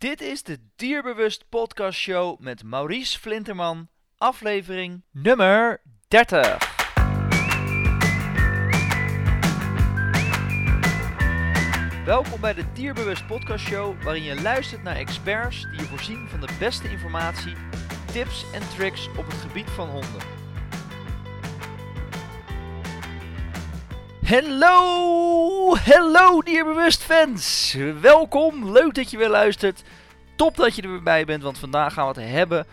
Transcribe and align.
Dit 0.00 0.20
is 0.20 0.42
de 0.42 0.58
Dierbewust 0.76 1.48
Podcast 1.48 1.98
Show 1.98 2.38
met 2.38 2.62
Maurice 2.62 3.18
Flinterman, 3.18 3.88
aflevering 4.16 5.02
nummer 5.10 5.82
30. 6.08 6.58
Welkom 12.04 12.40
bij 12.40 12.54
de 12.54 12.72
Dierbewust 12.72 13.26
Podcast 13.26 13.66
Show, 13.66 14.02
waarin 14.02 14.22
je 14.22 14.42
luistert 14.42 14.82
naar 14.82 14.96
experts 14.96 15.62
die 15.62 15.80
je 15.80 15.86
voorzien 15.86 16.28
van 16.28 16.40
de 16.40 16.56
beste 16.58 16.90
informatie, 16.90 17.54
tips 18.12 18.44
en 18.52 18.68
tricks 18.76 19.08
op 19.08 19.26
het 19.26 19.34
gebied 19.34 19.70
van 19.70 19.88
honden. 19.88 20.39
Hallo, 24.30 25.76
hallo 25.76 26.40
dierbewust 26.40 27.02
fans. 27.02 27.76
Welkom, 28.00 28.72
leuk 28.72 28.94
dat 28.94 29.10
je 29.10 29.16
weer 29.18 29.28
luistert. 29.28 29.82
Top 30.34 30.56
dat 30.56 30.74
je 30.74 30.82
er 30.82 30.90
weer 30.90 31.02
bij 31.02 31.24
bent, 31.24 31.42
want 31.42 31.58
vandaag 31.58 31.92
gaan 31.92 32.12
we 32.12 32.20
het 32.20 32.30
hebben 32.30 32.66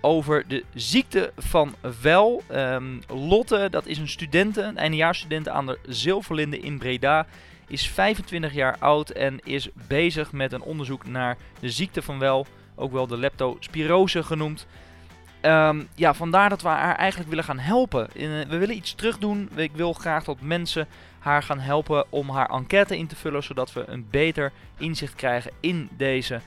over 0.00 0.44
de 0.48 0.64
ziekte 0.74 1.32
van 1.36 1.74
wel. 2.02 2.42
Ehm, 2.46 3.00
Lotte, 3.08 3.68
dat 3.70 3.86
is 3.86 3.98
een 3.98 4.08
studente, 4.08 4.62
een 4.62 4.76
eindejaarsstudente 4.76 5.50
aan 5.50 5.66
de 5.66 5.78
Zilverlinde 5.86 6.58
in 6.58 6.78
Breda. 6.78 7.26
Is 7.66 7.88
25 7.88 8.52
jaar 8.52 8.76
oud 8.78 9.10
en 9.10 9.38
is 9.44 9.68
bezig 9.88 10.32
met 10.32 10.52
een 10.52 10.62
onderzoek 10.62 11.06
naar 11.06 11.36
de 11.60 11.70
ziekte 11.70 12.02
van 12.02 12.18
wel, 12.18 12.46
ook 12.74 12.92
wel 12.92 13.06
de 13.06 13.18
leptospirose 13.18 14.22
genoemd. 14.22 14.66
Ehm, 15.44 15.82
ja, 15.94 16.14
vandaar 16.14 16.48
dat 16.48 16.62
we 16.62 16.68
haar 16.68 16.96
eigenlijk 16.96 17.28
willen 17.28 17.44
gaan 17.44 17.58
helpen. 17.58 18.08
Eh, 18.14 18.20
we 18.48 18.56
willen 18.56 18.76
iets 18.76 18.94
terugdoen. 18.94 19.50
Ik 19.54 19.70
wil 19.74 19.92
graag 19.92 20.24
dat 20.24 20.40
mensen 20.40 20.86
haar 21.18 21.42
gaan 21.42 21.58
helpen 21.58 22.04
om 22.08 22.28
haar 22.30 22.50
enquête 22.50 22.96
in 22.96 23.06
te 23.06 23.16
vullen, 23.16 23.42
zodat 23.42 23.72
we 23.72 23.84
een 23.86 24.06
beter 24.10 24.52
inzicht 24.78 25.14
krijgen 25.14 25.50
in 25.60 25.88
deze 25.96 26.40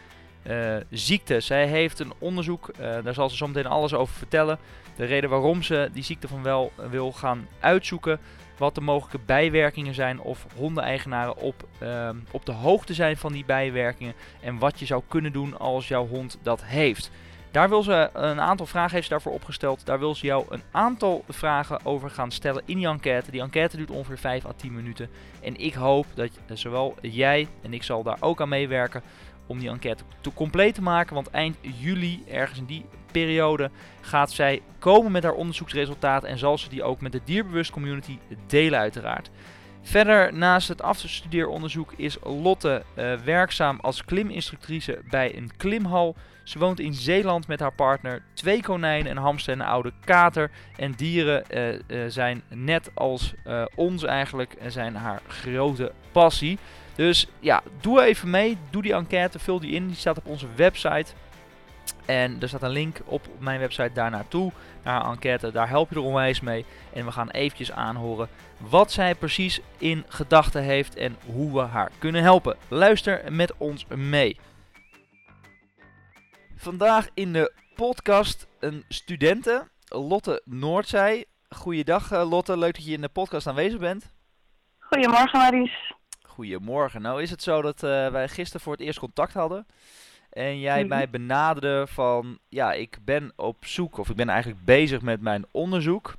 eh, 0.44 0.76
ziekte. 0.90 1.40
Zij 1.40 1.68
heeft 1.68 2.00
een 2.00 2.14
onderzoek, 2.18 2.68
eh, 2.68 2.96
daar 3.04 3.14
zal 3.14 3.30
ze 3.30 3.36
zo 3.36 3.48
meteen 3.48 3.66
alles 3.66 3.94
over 3.94 4.16
vertellen. 4.16 4.58
De 4.96 5.06
reden 5.06 5.30
waarom 5.30 5.64
ze 5.64 5.90
die 5.94 6.04
ziekte 6.04 6.28
van 6.28 6.44
wel 6.44 6.72
wil 6.90 7.12
gaan 7.12 7.48
uitzoeken. 7.60 8.20
Wat 8.58 8.76
de 8.76 8.82
mogelijke 8.82 9.20
bijwerkingen 9.26 9.94
zijn 9.94 10.20
of 10.20 10.46
hondeneigenaren 10.56 11.38
op, 11.38 11.68
ehm, 11.80 12.16
op 12.32 12.46
de 12.46 12.52
hoogte 12.52 12.94
zijn 12.94 13.18
van 13.18 13.34
die 13.34 13.46
bijwerkingen. 13.46 14.14
En 14.42 14.58
wat 14.60 14.80
je 14.80 14.86
zou 14.86 15.02
kunnen 15.08 15.32
doen 15.32 15.60
als 15.60 15.88
jouw 15.88 16.08
hond 16.08 16.40
dat 16.42 16.64
heeft. 16.64 17.12
Daar 17.52 17.70
wil 17.70 17.84
ze 17.84 18.10
een 18.14 18.42
aantal 18.42 18.66
vragen 18.66 18.92
heeft 18.92 19.04
ze 19.04 19.10
daarvoor 19.10 19.34
opgesteld. 19.34 19.86
Daar 19.86 20.00
wil 20.00 20.16
ze 20.16 20.26
jou 20.26 20.46
een 20.50 20.64
aantal 20.72 21.24
vragen 21.30 21.86
over 21.86 22.10
gaan 22.10 22.32
stellen 22.32 22.64
in 22.66 22.78
die 22.78 22.88
enquête. 22.88 23.32
Die 23.32 23.42
enquête 23.42 23.78
duurt 23.78 23.92
ongeveer 23.92 24.18
5 24.18 24.46
à 24.46 24.54
10 24.56 24.74
minuten. 24.74 25.10
En 25.42 25.56
ik 25.56 25.74
hoop 25.74 26.06
dat 26.16 26.30
zowel 26.54 26.96
jij 27.02 27.48
en 27.62 27.74
ik 27.74 27.84
zal 27.84 28.04
daar 28.04 28.18
ook 28.20 28.42
aan 28.42 28.50
meewerken 28.50 29.02
om 29.48 29.60
die 29.60 29.70
enquête 29.70 30.04
te 30.22 30.34
compleet 30.34 30.74
te 30.76 30.82
maken. 30.82 31.16
Want 31.16 31.30
eind 31.30 31.58
juli, 31.62 32.24
ergens 32.30 32.60
in 32.60 32.66
die 32.66 32.86
periode, 33.12 33.70
gaat 34.02 34.32
zij 34.32 34.62
komen 34.80 35.12
met 35.12 35.24
haar 35.24 35.34
onderzoeksresultaten. 35.34 36.30
En 36.30 36.38
zal 36.38 36.58
ze 36.58 36.70
die 36.70 36.84
ook 36.84 37.02
met 37.02 37.12
de 37.12 37.22
dierbewust 37.24 37.72
community 37.72 38.18
delen 38.48 38.80
uiteraard. 38.80 39.30
Verder, 39.82 40.34
naast 40.34 40.68
het 40.68 40.82
afstudeeronderzoek 40.82 41.94
is 41.96 42.18
Lotte 42.24 42.84
uh, 42.96 43.14
werkzaam 43.14 43.80
als 43.82 44.06
kliminstructrice 44.06 45.02
bij 45.10 45.38
een 45.38 45.52
klimhal. 45.58 46.16
Ze 46.48 46.60
woont 46.60 46.80
in 46.80 46.94
Zeeland 46.94 47.48
met 47.48 47.60
haar 47.60 47.74
partner, 47.74 48.22
twee 48.34 48.62
konijnen, 48.62 49.12
een 49.12 49.18
hamster 49.18 49.54
en 49.54 49.60
een 49.60 49.66
oude 49.66 49.92
kater. 50.06 50.52
En 50.76 50.92
dieren 50.92 51.44
uh, 51.50 51.74
uh, 51.74 51.80
zijn 52.08 52.44
net 52.50 52.92
als 52.94 53.34
ons 53.76 54.04
eigenlijk 54.04 54.54
en 54.54 54.72
zijn 54.72 54.96
haar 54.96 55.22
grote 55.28 55.92
passie. 56.12 56.58
Dus 56.96 57.28
ja, 57.40 57.62
doe 57.82 58.04
even 58.04 58.30
mee, 58.30 58.58
doe 58.70 58.82
die 58.82 58.94
enquête, 58.94 59.40
vul 59.40 59.60
die 59.60 59.72
in, 59.72 59.88
die 59.88 59.96
staat 59.96 60.18
op 60.18 60.26
onze 60.26 60.48
website. 60.56 61.12
En 62.06 62.42
er 62.42 62.48
staat 62.48 62.64
een 62.64 62.70
link 62.70 63.00
op 63.06 63.28
mijn 63.40 63.60
website 63.60 63.92
daar 63.94 64.12
naartoe, 64.12 64.52
naar 64.84 65.02
haar 65.02 65.12
enquête. 65.12 65.52
Daar 65.52 65.70
help 65.70 65.90
je 65.90 65.96
er 65.96 66.02
onwijs 66.02 66.40
mee. 66.40 66.66
En 66.94 67.06
we 67.06 67.12
gaan 67.12 67.30
eventjes 67.30 67.72
aanhoren 67.72 68.28
wat 68.58 68.92
zij 68.92 69.16
precies 69.16 69.62
in 69.78 70.06
gedachten 70.08 70.64
heeft 70.64 70.96
en 70.96 71.16
hoe 71.26 71.54
we 71.54 71.62
haar 71.62 71.92
kunnen 72.00 72.22
helpen. 72.22 72.56
Luister 72.68 73.22
met 73.30 73.54
ons 73.58 73.86
mee. 73.88 74.38
Vandaag 76.60 77.08
in 77.14 77.34
de 77.34 77.54
podcast 77.76 78.48
een 78.60 78.84
studente, 78.88 79.68
Lotte 79.88 80.42
Noordzij. 80.46 81.26
Goeiedag 81.50 82.12
Lotte, 82.12 82.58
leuk 82.58 82.76
dat 82.76 82.86
je 82.86 82.92
in 82.92 83.02
de 83.02 83.10
podcast 83.10 83.48
aanwezig 83.48 83.80
bent. 83.80 84.14
Goedemorgen 84.80 85.40
Maries. 85.40 85.94
Goedemorgen. 86.22 87.02
Nou 87.02 87.22
is 87.22 87.30
het 87.30 87.44
zo 87.44 87.62
dat 87.62 87.84
uh, 87.84 88.08
wij 88.08 88.28
gisteren 88.28 88.62
voor 88.62 88.74
het 88.74 88.82
eerst 88.82 89.00
contact 89.00 89.34
hadden. 89.34 89.68
En 90.30 90.60
jij 90.60 90.74
mm 90.74 90.80
-hmm. 90.80 90.90
mij 90.90 91.10
benaderde 91.10 91.88
van, 91.88 92.40
ja, 92.50 92.74
ik 92.74 92.98
ben 93.02 93.32
op 93.36 93.66
zoek, 93.66 93.98
of 93.98 94.10
ik 94.10 94.16
ben 94.16 94.30
eigenlijk 94.30 94.66
bezig 94.66 95.02
met 95.02 95.22
mijn 95.22 95.46
onderzoek. 95.52 96.16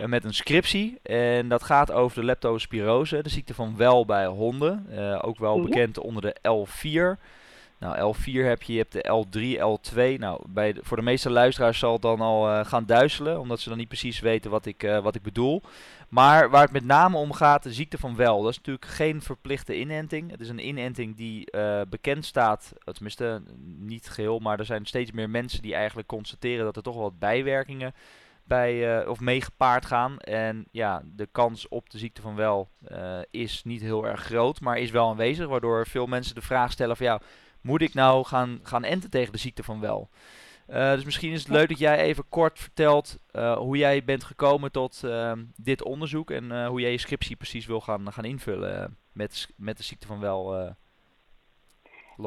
Uh, 0.00 0.06
met 0.06 0.24
een 0.24 0.34
scriptie. 0.34 0.98
En 1.02 1.48
dat 1.48 1.62
gaat 1.62 1.92
over 1.92 2.20
de 2.20 2.26
leptospirose, 2.26 3.22
de 3.22 3.28
ziekte 3.28 3.54
van 3.54 3.76
wel 3.76 4.04
bij 4.04 4.26
honden. 4.26 4.86
Uh, 4.90 5.18
ook 5.22 5.38
wel 5.38 5.56
mm 5.56 5.62
-hmm. 5.62 5.70
bekend 5.70 5.98
onder 5.98 6.22
de 6.22 6.36
L4. 6.36 7.38
Nou, 7.80 8.14
L4 8.14 8.44
heb 8.44 8.62
je, 8.62 8.72
je 8.72 8.78
hebt 8.78 8.92
de 8.92 9.24
L3, 9.26 9.58
L2. 9.58 10.18
Nou, 10.18 10.42
bij 10.48 10.76
voor 10.80 10.96
de 10.96 11.02
meeste 11.02 11.30
luisteraars 11.30 11.78
zal 11.78 11.92
het 11.92 12.02
dan 12.02 12.20
al 12.20 12.48
uh, 12.48 12.64
gaan 12.64 12.86
duizelen, 12.86 13.40
omdat 13.40 13.60
ze 13.60 13.68
dan 13.68 13.78
niet 13.78 13.88
precies 13.88 14.20
weten 14.20 14.50
wat 14.50 14.66
ik, 14.66 14.82
uh, 14.82 14.98
wat 14.98 15.14
ik 15.14 15.22
bedoel. 15.22 15.62
Maar 16.08 16.50
waar 16.50 16.62
het 16.62 16.72
met 16.72 16.84
name 16.84 17.16
om 17.16 17.32
gaat, 17.32 17.62
de 17.62 17.72
ziekte 17.72 17.98
van 17.98 18.16
wel. 18.16 18.42
Dat 18.42 18.50
is 18.50 18.56
natuurlijk 18.56 18.86
geen 18.86 19.22
verplichte 19.22 19.78
inenting. 19.78 20.30
Het 20.30 20.40
is 20.40 20.48
een 20.48 20.66
inenting 20.66 21.16
die 21.16 21.48
uh, 21.54 21.80
bekend 21.88 22.24
staat, 22.24 22.72
tenminste 22.84 23.42
niet 23.78 24.08
geheel, 24.08 24.38
maar 24.38 24.58
er 24.58 24.64
zijn 24.64 24.86
steeds 24.86 25.12
meer 25.12 25.30
mensen 25.30 25.62
die 25.62 25.74
eigenlijk 25.74 26.08
constateren 26.08 26.64
dat 26.64 26.76
er 26.76 26.82
toch 26.82 26.94
wel 26.94 27.02
wat 27.02 27.18
bijwerkingen 27.18 27.94
bij, 28.44 29.06
of 29.06 29.20
mee 29.20 29.40
gepaard 29.40 29.86
gaan. 29.86 30.18
En 30.18 30.66
ja, 30.70 31.02
de 31.04 31.28
kans 31.32 31.68
op 31.68 31.90
de 31.90 31.98
ziekte 31.98 32.22
van 32.22 32.34
wel 32.34 32.68
is 33.30 33.64
niet 33.64 33.80
heel 33.80 34.06
erg 34.06 34.20
groot, 34.20 34.60
maar 34.60 34.78
is 34.78 34.90
wel 34.90 35.08
aanwezig, 35.08 35.46
waardoor 35.46 35.86
veel 35.86 36.06
mensen 36.06 36.34
de 36.34 36.40
vraag 36.40 36.72
stellen 36.72 36.96
van 36.96 37.06
ja 37.06 37.20
moet 37.62 37.82
ik 37.82 37.94
nou 37.94 38.24
gaan, 38.24 38.60
gaan 38.62 38.84
enten 38.84 39.10
tegen 39.10 39.32
de 39.32 39.38
ziekte 39.38 39.62
van 39.62 39.80
wel? 39.80 40.10
Uh, 40.70 40.90
dus 40.90 41.04
misschien 41.04 41.32
is 41.32 41.38
het 41.38 41.48
leuk 41.48 41.68
dat 41.68 41.78
jij 41.78 41.98
even 41.98 42.28
kort 42.28 42.58
vertelt 42.58 43.16
uh, 43.32 43.56
hoe 43.56 43.76
jij 43.76 44.04
bent 44.04 44.24
gekomen 44.24 44.72
tot 44.72 45.02
uh, 45.04 45.32
dit 45.56 45.82
onderzoek 45.82 46.30
en 46.30 46.44
uh, 46.44 46.66
hoe 46.66 46.80
jij 46.80 46.90
je 46.90 46.98
scriptie 46.98 47.36
precies 47.36 47.66
wil 47.66 47.80
gaan, 47.80 48.12
gaan 48.12 48.24
invullen 48.24 48.96
met, 49.12 49.48
met 49.56 49.76
de 49.76 49.82
ziekte 49.82 50.06
van 50.06 50.20
wel. 50.20 50.74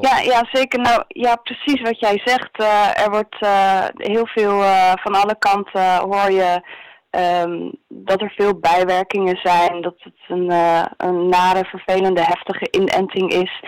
ja, 0.00 0.20
ja, 0.20 0.48
zeker. 0.52 0.80
Nou, 0.80 1.04
ja, 1.08 1.36
precies 1.36 1.80
wat 1.80 2.00
jij 2.00 2.20
zegt. 2.24 2.62
er 3.04 3.10
wordt 3.10 3.36
heel 3.96 4.26
veel 4.26 4.62
van 5.02 5.14
alle 5.14 5.36
kanten 5.38 5.98
hoor 5.98 6.30
je 6.30 6.62
um, 7.44 7.72
dat 7.88 8.20
er 8.20 8.32
veel 8.36 8.58
bijwerkingen 8.58 9.38
zijn, 9.42 9.80
dat 9.82 9.94
het 9.98 10.14
een, 10.28 10.50
een 10.96 11.28
nare, 11.28 11.64
vervelende, 11.64 12.20
heftige 12.20 12.68
inenting 12.70 13.32
is. 13.32 13.62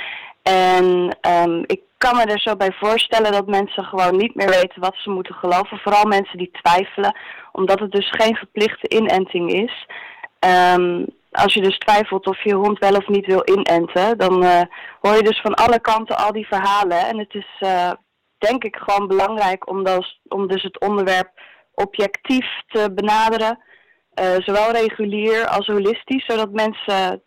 En 0.47 1.17
um, 1.29 1.63
ik 1.67 1.81
kan 1.99 2.17
me 2.17 2.25
er 2.25 2.41
zo 2.41 2.57
bij 2.57 2.73
voorstellen 2.73 3.33
dat 3.33 3.47
mensen 3.47 3.85
gewoon 3.85 4.17
niet 4.17 4.35
meer 4.35 4.49
weten 4.49 4.81
wat 4.81 4.95
ze 4.97 5.11
moeten 5.11 5.35
geloven. 5.35 5.79
Vooral 5.79 6.05
mensen 6.05 6.39
die 6.39 6.51
twijfelen, 6.63 7.17
omdat 7.53 7.79
het 7.79 7.93
dus 7.93 8.11
geen 8.11 8.37
verplichte 8.37 8.89
inenting 8.89 9.53
is. 9.53 9.87
Um, 10.75 11.07
als 11.31 11.55
je 11.55 11.61
dus 11.63 11.79
twijfelt 11.79 12.27
of 12.27 12.43
je 12.43 12.55
hond 12.55 12.79
wel 12.79 12.97
of 12.97 13.09
niet 13.09 13.27
wil 13.27 13.43
inenten, 13.45 14.19
dan 14.19 14.45
uh, 14.45 14.61
hoor 15.01 15.17
je 15.17 15.23
dus 15.23 15.41
van 15.41 15.55
alle 15.55 15.81
kanten 15.81 16.17
al 16.17 16.33
die 16.33 16.47
verhalen. 16.47 17.07
En 17.07 17.19
het 17.19 17.35
is 17.35 17.49
uh, 17.61 17.93
denk 18.39 18.65
ik 18.65 18.77
gewoon 18.77 19.09
belangrijk 19.09 19.71
om, 19.71 19.85
dus, 19.85 20.21
om 20.29 20.49
dus 20.49 20.63
het 20.63 20.81
onderwerp 20.81 21.31
objectief 21.75 22.47
te 22.67 22.93
benaderen. 22.95 23.59
Uh, 24.21 24.35
zowel 24.39 24.71
regulier 24.71 25.47
als 25.47 25.67
holistisch, 25.67 26.25
zodat 26.27 26.51
mensen 26.51 27.23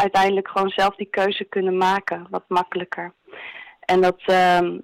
uiteindelijk 0.00 0.48
gewoon 0.48 0.68
zelf 0.68 0.94
die 0.96 1.10
keuze 1.10 1.44
kunnen 1.44 1.76
maken, 1.76 2.26
wat 2.30 2.44
makkelijker. 2.48 3.14
En 3.80 4.00
dat, 4.00 4.20
uh, 4.26 4.78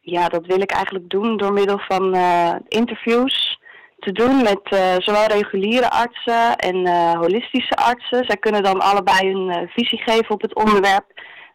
ja, 0.00 0.28
dat 0.28 0.46
wil 0.46 0.60
ik 0.60 0.70
eigenlijk 0.70 1.10
doen 1.10 1.36
door 1.36 1.52
middel 1.52 1.78
van 1.78 2.16
uh, 2.16 2.54
interviews 2.68 3.60
te 3.98 4.12
doen 4.12 4.42
met 4.42 4.60
uh, 4.72 4.94
zowel 4.98 5.26
reguliere 5.26 5.90
artsen 5.90 6.56
en 6.56 6.76
uh, 6.76 7.12
holistische 7.12 7.74
artsen. 7.74 8.24
Zij 8.24 8.36
kunnen 8.36 8.62
dan 8.62 8.80
allebei 8.80 9.30
een 9.30 9.68
visie 9.68 10.02
geven 10.02 10.30
op 10.30 10.42
het 10.42 10.54
onderwerp. 10.54 11.06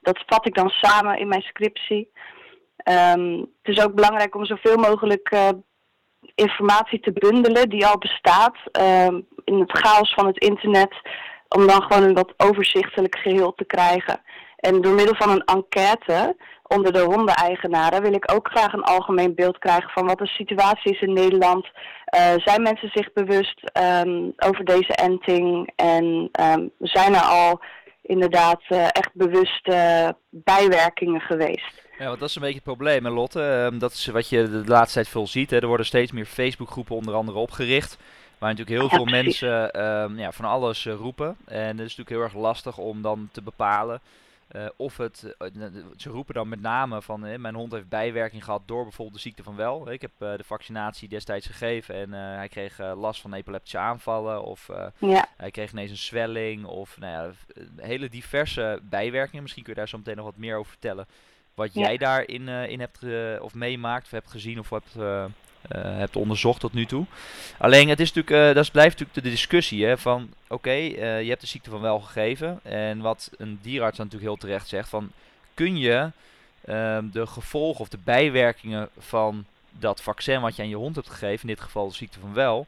Dat 0.02 0.24
vat 0.26 0.48
ik 0.48 0.56
dan 0.56 0.70
samen 0.70 1.20
in 1.20 1.28
mijn 1.28 1.42
scriptie. 1.42 2.12
Um, 3.16 3.40
het 3.40 3.78
is 3.78 3.84
ook 3.84 3.94
belangrijk 3.94 4.36
om 4.36 4.46
zoveel 4.46 4.78
mogelijk 4.78 5.36
informatie 6.36 7.00
te 7.00 7.12
bundelen 7.14 7.70
die 7.70 7.86
al 7.86 7.98
bestaat. 7.98 8.56
Ehm, 8.72 9.22
in 9.44 9.60
het 9.60 9.78
chaos 9.78 10.14
van 10.14 10.26
het 10.26 10.38
internet 10.38 10.94
om 11.50 11.68
dan 11.68 11.82
gewoon 11.82 12.04
een 12.04 12.14
wat 12.14 12.34
overzichtelijk 12.38 13.18
geheel 13.18 13.54
te 13.54 13.66
krijgen. 13.66 14.22
En 14.58 14.82
door 14.82 14.94
middel 14.94 15.16
van 15.16 15.30
een 15.30 15.44
enquête 15.44 16.36
onder 16.68 16.94
de 16.94 17.00
hondeneigenaren 17.00 18.02
wil 18.02 18.14
ik 18.14 18.32
ook 18.32 18.48
graag 18.48 18.74
een 18.74 18.84
algemeen 18.84 19.36
beeld 19.36 19.58
krijgen 19.58 19.90
van 19.90 20.06
wat 20.06 20.18
de 20.18 20.28
situatie 20.28 20.94
is 20.94 21.02
in 21.02 21.14
Nederland. 21.14 21.66
Uh, 22.16 22.34
zijn 22.36 22.62
mensen 22.62 22.90
zich 22.94 23.14
bewust 23.14 23.62
um, 24.04 24.34
over 24.38 24.66
deze 24.66 24.94
enting 24.94 25.72
en 25.76 26.30
um, 26.42 26.72
zijn 26.80 27.14
er 27.14 27.22
al 27.22 27.62
inderdaad 28.02 28.62
uh, 28.70 28.84
echt 28.84 29.10
bewuste 29.14 30.16
bijwerkingen 30.30 31.22
geweest? 31.22 31.86
Ja, 32.00 32.08
want 32.08 32.20
dat 32.20 32.30
is 32.30 32.36
een 32.36 32.42
beetje 32.42 32.56
het 32.56 32.64
probleem, 32.64 33.08
Lotte. 33.08 33.42
Ehm, 33.42 33.78
dat 33.80 33.92
is 33.92 34.06
wat 34.06 34.30
je 34.30 34.50
de 34.50 34.64
laatste 34.66 34.94
tijd 34.94 35.08
veel 35.08 35.28
ziet. 35.28 35.50
Hè. 35.50 35.60
Er 35.60 35.68
worden 35.68 35.86
steeds 35.86 36.12
meer 36.12 36.26
Facebookgroepen 36.26 36.96
onder 36.96 37.14
andere 37.14 37.38
opgericht. 37.38 37.98
Waar 38.38 38.56
natuurlijk 38.56 38.80
heel 38.80 38.90
veel 38.90 39.06
mensen 39.06 39.72
ehm, 39.72 40.20
ja, 40.20 40.32
van 40.32 40.46
alles 40.46 40.86
roepen. 40.86 41.38
En 41.46 41.68
het 41.68 41.88
is 41.88 41.96
natuurlijk 41.96 42.10
heel 42.10 42.22
erg 42.22 42.34
lastig 42.34 42.78
om 42.78 43.02
dan 43.02 43.30
te 43.32 43.42
bepalen 43.42 44.02
uh, 44.52 44.66
of 44.76 44.98
het, 44.98 45.36
uh, 45.40 45.66
ze 45.98 46.10
roepen 46.10 46.34
dan 46.34 46.50
met 46.50 46.62
name 46.62 47.02
van 47.02 47.26
uh, 47.26 47.38
mijn 47.38 47.56
hond 47.56 47.72
heeft 47.72 47.90
bijwerking 47.90 48.44
gehad 48.44 48.62
door 48.66 48.84
bijvoorbeeld 48.84 49.16
de 49.16 49.22
ziekte 49.22 49.44
van 49.44 49.56
wel. 49.56 49.92
Ik 49.92 50.02
heb 50.02 50.12
de 50.18 50.44
vaccinatie 50.44 51.10
destijds 51.10 51.46
gegeven 51.46 51.96
en 51.96 52.12
hij 52.12 52.48
kreeg 52.48 52.80
last 52.96 53.22
van 53.22 53.34
epileptische 53.34 53.78
aanvallen 53.78 54.44
of 54.44 54.70
ja. 55.00 55.28
hij 55.38 55.52
kreeg 55.52 55.72
ineens 55.72 55.92
een 55.92 55.98
zwelling 55.98 56.66
of 56.66 56.98
nou 57.00 57.12
ja, 57.12 57.32
hele 57.76 58.10
diverse 58.10 58.80
bijwerkingen. 58.84 59.42
Misschien 59.42 59.64
kun 59.64 59.74
je 59.74 59.80
daar 59.80 59.90
zo 59.90 59.98
meteen 59.98 60.16
nog 60.16 60.26
wat 60.26 60.38
meer 60.38 60.58
over 60.58 60.72
vertellen. 60.72 61.08
Wat 61.54 61.74
jij 61.74 61.98
daarin 61.98 62.48
in 62.48 62.80
hebt 62.80 63.06
of 63.42 63.54
meemaakt 63.54 64.06
of 64.06 64.12
hebt 64.12 64.32
gezien 64.32 64.60
of 64.60 64.70
hebt 64.70 64.96
hebt 65.76 66.16
onderzocht 66.16 66.60
tot 66.60 66.74
nu 66.74 66.86
toe. 66.86 67.06
Alleen 67.58 67.90
het 67.90 68.00
is 68.00 68.14
natuurlijk, 68.14 68.50
uh, 68.50 68.56
dat 68.56 68.72
blijft 68.72 69.00
natuurlijk 69.00 69.26
de 69.26 69.32
discussie 69.32 69.86
hè, 69.86 69.98
van 69.98 70.30
oké, 70.48 70.76
uh, 70.76 71.22
je 71.22 71.30
hebt 71.30 71.42
de 71.42 71.48
ziekte 71.48 71.70
van 71.70 71.82
wel 71.82 72.00
gegeven. 72.00 72.60
En 72.64 73.02
wat 73.02 73.32
een 73.38 73.60
dierarts 73.62 73.98
natuurlijk 73.98 74.26
heel 74.26 74.38
terecht 74.38 74.68
zegt 74.68 74.90
van 74.90 75.12
kun 75.54 75.78
je 75.78 76.12
ehm, 76.66 77.10
de 77.12 77.28
gevolgen 77.28 77.82
of 77.82 77.90
de 77.90 78.00
bijwerkingen 78.04 78.90
van 78.98 79.46
dat 79.72 80.02
vaccin 80.02 80.42
wat 80.42 80.56
je 80.56 80.62
aan 80.62 80.70
je 80.70 80.76
hond 80.76 80.96
hebt 80.96 81.10
gegeven, 81.10 81.42
in 81.42 81.56
dit 81.56 81.64
geval 81.64 81.88
de 81.88 81.94
ziekte 81.94 82.20
van 82.20 82.34
wel, 82.34 82.68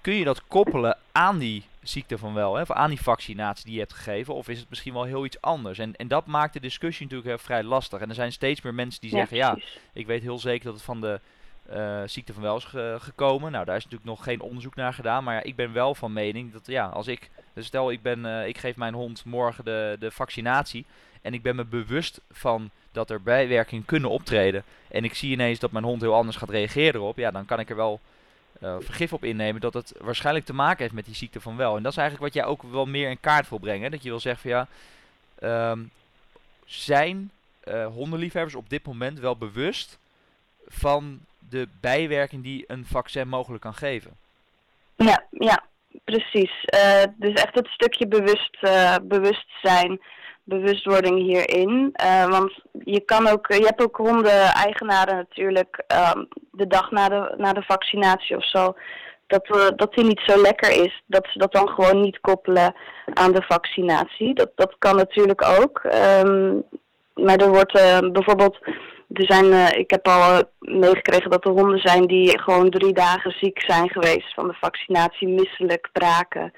kun 0.00 0.14
je 0.14 0.24
dat 0.24 0.42
koppelen 0.46 0.96
aan 1.12 1.38
die 1.38 1.62
ziekte 1.82 2.18
van 2.18 2.34
wel, 2.34 2.54
hè, 2.54 2.62
of 2.62 2.70
aan 2.70 2.90
die 2.90 3.00
vaccinatie 3.00 3.64
die 3.64 3.74
je 3.74 3.80
hebt 3.80 3.92
gegeven, 3.92 4.34
of 4.34 4.48
is 4.48 4.58
het 4.58 4.68
misschien 4.68 4.92
wel 4.92 5.04
heel 5.04 5.24
iets 5.24 5.40
anders? 5.40 5.78
En, 5.78 5.96
en 5.96 6.08
dat 6.08 6.26
maakt 6.26 6.52
de 6.52 6.60
discussie 6.60 7.06
natuurlijk 7.06 7.40
vrij 7.40 7.62
lastig. 7.62 8.00
En 8.00 8.08
er 8.08 8.14
zijn 8.14 8.32
steeds 8.32 8.60
meer 8.60 8.74
mensen 8.74 9.00
die 9.00 9.10
zeggen, 9.10 9.36
ja, 9.36 9.58
ik 9.92 10.06
weet 10.06 10.22
heel 10.22 10.38
zeker 10.38 10.64
dat 10.64 10.74
het 10.74 10.82
van 10.82 11.00
de 11.00 11.20
uh, 11.74 12.02
ziekte 12.06 12.32
van 12.32 12.42
wel 12.42 12.56
is 12.56 12.74
gekomen. 12.98 13.52
Nou, 13.52 13.64
daar 13.64 13.76
is 13.76 13.84
natuurlijk 13.84 14.10
nog 14.10 14.24
geen 14.24 14.40
onderzoek 14.40 14.74
naar 14.74 14.92
gedaan. 14.92 15.24
Maar 15.24 15.34
ja, 15.34 15.42
ik 15.42 15.56
ben 15.56 15.72
wel 15.72 15.94
van 15.94 16.12
mening 16.12 16.52
dat 16.52 16.66
ja, 16.66 16.86
als 16.86 17.06
ik. 17.06 17.30
Dus 17.52 17.66
stel, 17.66 17.90
ik, 17.90 18.02
ben, 18.02 18.24
uh, 18.24 18.46
ik 18.46 18.58
geef 18.58 18.76
mijn 18.76 18.94
hond 18.94 19.24
morgen 19.24 19.64
de, 19.64 19.96
de 19.98 20.10
vaccinatie. 20.10 20.84
En 21.22 21.34
ik 21.34 21.42
ben 21.42 21.56
me 21.56 21.64
bewust 21.64 22.20
van 22.30 22.70
dat 22.92 23.10
er 23.10 23.22
bijwerkingen 23.22 23.84
kunnen 23.84 24.10
optreden. 24.10 24.64
En 24.88 25.04
ik 25.04 25.14
zie 25.14 25.30
ineens 25.30 25.58
dat 25.58 25.70
mijn 25.70 25.84
hond 25.84 26.00
heel 26.00 26.14
anders 26.14 26.36
gaat 26.36 26.50
reageren 26.50 26.94
erop. 26.94 27.16
Ja, 27.16 27.30
dan 27.30 27.44
kan 27.44 27.60
ik 27.60 27.70
er 27.70 27.76
wel 27.76 28.00
uh, 28.62 28.76
vergif 28.80 29.12
op 29.12 29.24
innemen 29.24 29.60
dat 29.60 29.74
het 29.74 29.94
waarschijnlijk 30.00 30.46
te 30.46 30.54
maken 30.54 30.82
heeft 30.82 30.94
met 30.94 31.04
die 31.04 31.14
ziekte 31.14 31.40
van 31.40 31.56
wel. 31.56 31.76
En 31.76 31.82
dat 31.82 31.92
is 31.92 31.98
eigenlijk 31.98 32.34
wat 32.34 32.42
jij 32.42 32.52
ook 32.52 32.62
wel 32.62 32.86
meer 32.86 33.10
in 33.10 33.20
kaart 33.20 33.48
wil 33.48 33.58
brengen. 33.58 33.90
Dat 33.90 34.02
je 34.02 34.08
wil 34.08 34.20
zeggen 34.20 34.50
van 34.50 34.66
ja, 35.40 35.70
um, 35.70 35.90
zijn 36.64 37.30
hondenliefhebbers 37.92 38.54
op 38.54 38.70
dit 38.70 38.86
moment 38.86 39.18
wel 39.18 39.36
bewust 39.36 39.98
van 40.66 41.20
de 41.38 41.68
bijwerking 41.80 42.42
die 42.42 42.64
een 42.66 42.84
vaccin 42.86 43.28
mogelijk 43.28 43.62
kan 43.62 43.74
geven. 43.74 44.16
Ja, 44.96 45.26
ja 45.30 45.62
precies. 46.04 46.52
Uh, 46.74 47.02
dus 47.16 47.32
echt 47.32 47.54
het 47.54 47.68
stukje 47.68 48.06
bewust, 48.06 48.56
uh, 48.60 48.96
bewustzijn, 49.02 50.00
bewustwording 50.44 51.18
hierin. 51.18 51.94
Uh, 52.04 52.26
want 52.28 52.52
je 52.84 53.00
kan 53.00 53.28
ook, 53.28 53.46
je 53.46 53.64
hebt 53.64 53.82
ook 53.82 53.96
honden-eigenaren 53.96 55.16
natuurlijk 55.16 55.84
um, 56.14 56.28
de 56.52 56.66
dag 56.66 56.90
na 56.90 57.08
de, 57.08 57.34
na 57.36 57.52
de 57.52 57.62
vaccinatie 57.62 58.36
of 58.36 58.48
zo. 58.48 58.74
Dat, 59.26 59.72
dat 59.76 59.94
die 59.94 60.04
niet 60.04 60.22
zo 60.26 60.40
lekker 60.40 60.70
is, 60.84 61.02
dat 61.06 61.28
ze 61.30 61.38
dat 61.38 61.52
dan 61.52 61.68
gewoon 61.68 62.00
niet 62.00 62.20
koppelen 62.20 62.74
aan 63.14 63.32
de 63.32 63.42
vaccinatie. 63.42 64.34
Dat, 64.34 64.50
dat 64.54 64.74
kan 64.78 64.96
natuurlijk 64.96 65.42
ook. 65.42 65.82
Um, 66.24 66.62
maar 67.14 67.36
er 67.36 67.48
wordt 67.48 67.72
bijvoorbeeld 68.12 68.58
er 69.12 69.24
zijn, 69.24 69.44
uh, 69.44 69.72
ik 69.72 69.90
heb 69.90 70.08
al 70.08 70.32
uh, 70.32 70.38
meegekregen 70.58 71.30
dat 71.30 71.44
er 71.44 71.50
honden 71.50 71.78
zijn 71.78 72.06
die 72.06 72.38
gewoon 72.38 72.70
drie 72.70 72.92
dagen 72.92 73.30
ziek 73.30 73.60
zijn 73.60 73.88
geweest 73.88 74.34
van 74.34 74.48
de 74.48 74.54
vaccinatie, 74.60 75.28
misselijk, 75.28 75.88
braken, 75.92 76.52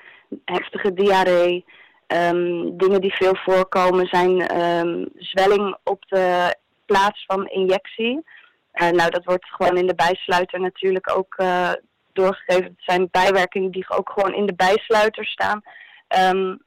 heftige 0.44 0.92
diarree. 0.92 1.64
Um, 2.06 2.76
dingen 2.76 3.00
die 3.00 3.14
veel 3.14 3.36
voorkomen 3.36 4.06
zijn 4.06 4.60
um, 4.60 5.08
zwelling 5.16 5.76
op 5.84 6.04
de 6.08 6.56
plaats 6.86 7.24
van 7.26 7.46
injectie. 7.46 8.24
Uh, 8.74 8.90
nou, 8.90 9.10
dat 9.10 9.24
wordt 9.24 9.46
gewoon 9.46 9.76
in 9.76 9.86
de 9.86 9.94
bijsluiter 9.94 10.60
natuurlijk 10.60 11.16
ook 11.16 11.36
doorgegeven. 12.12 12.64
Het 12.64 12.74
zijn 12.76 13.08
bijwerkingen 13.10 13.70
die 13.70 13.84
ook 13.88 14.10
gewoon 14.10 14.34
in 14.34 14.46
de 14.46 14.54
bijsluiter 14.54 15.26
staan. 15.26 15.62
Um, 16.32 16.62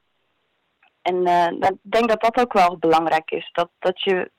en 1.02 1.28
ik 1.62 1.78
denk 1.82 2.10
dat 2.10 2.22
dat 2.22 2.38
ook 2.38 2.54
wel 2.54 2.78
belangrijk 2.78 3.32
is. 3.32 3.50
Dat, 3.52 3.70
dat 3.80 4.02
je 4.02 4.32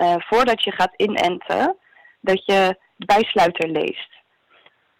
uh, 0.00 0.14
voordat 0.18 0.64
je 0.64 0.72
gaat 0.72 0.92
inenten, 0.96 1.76
dat 2.20 2.44
je 2.44 2.76
de 2.96 3.04
bijsluiter 3.04 3.68
leest. 3.68 4.10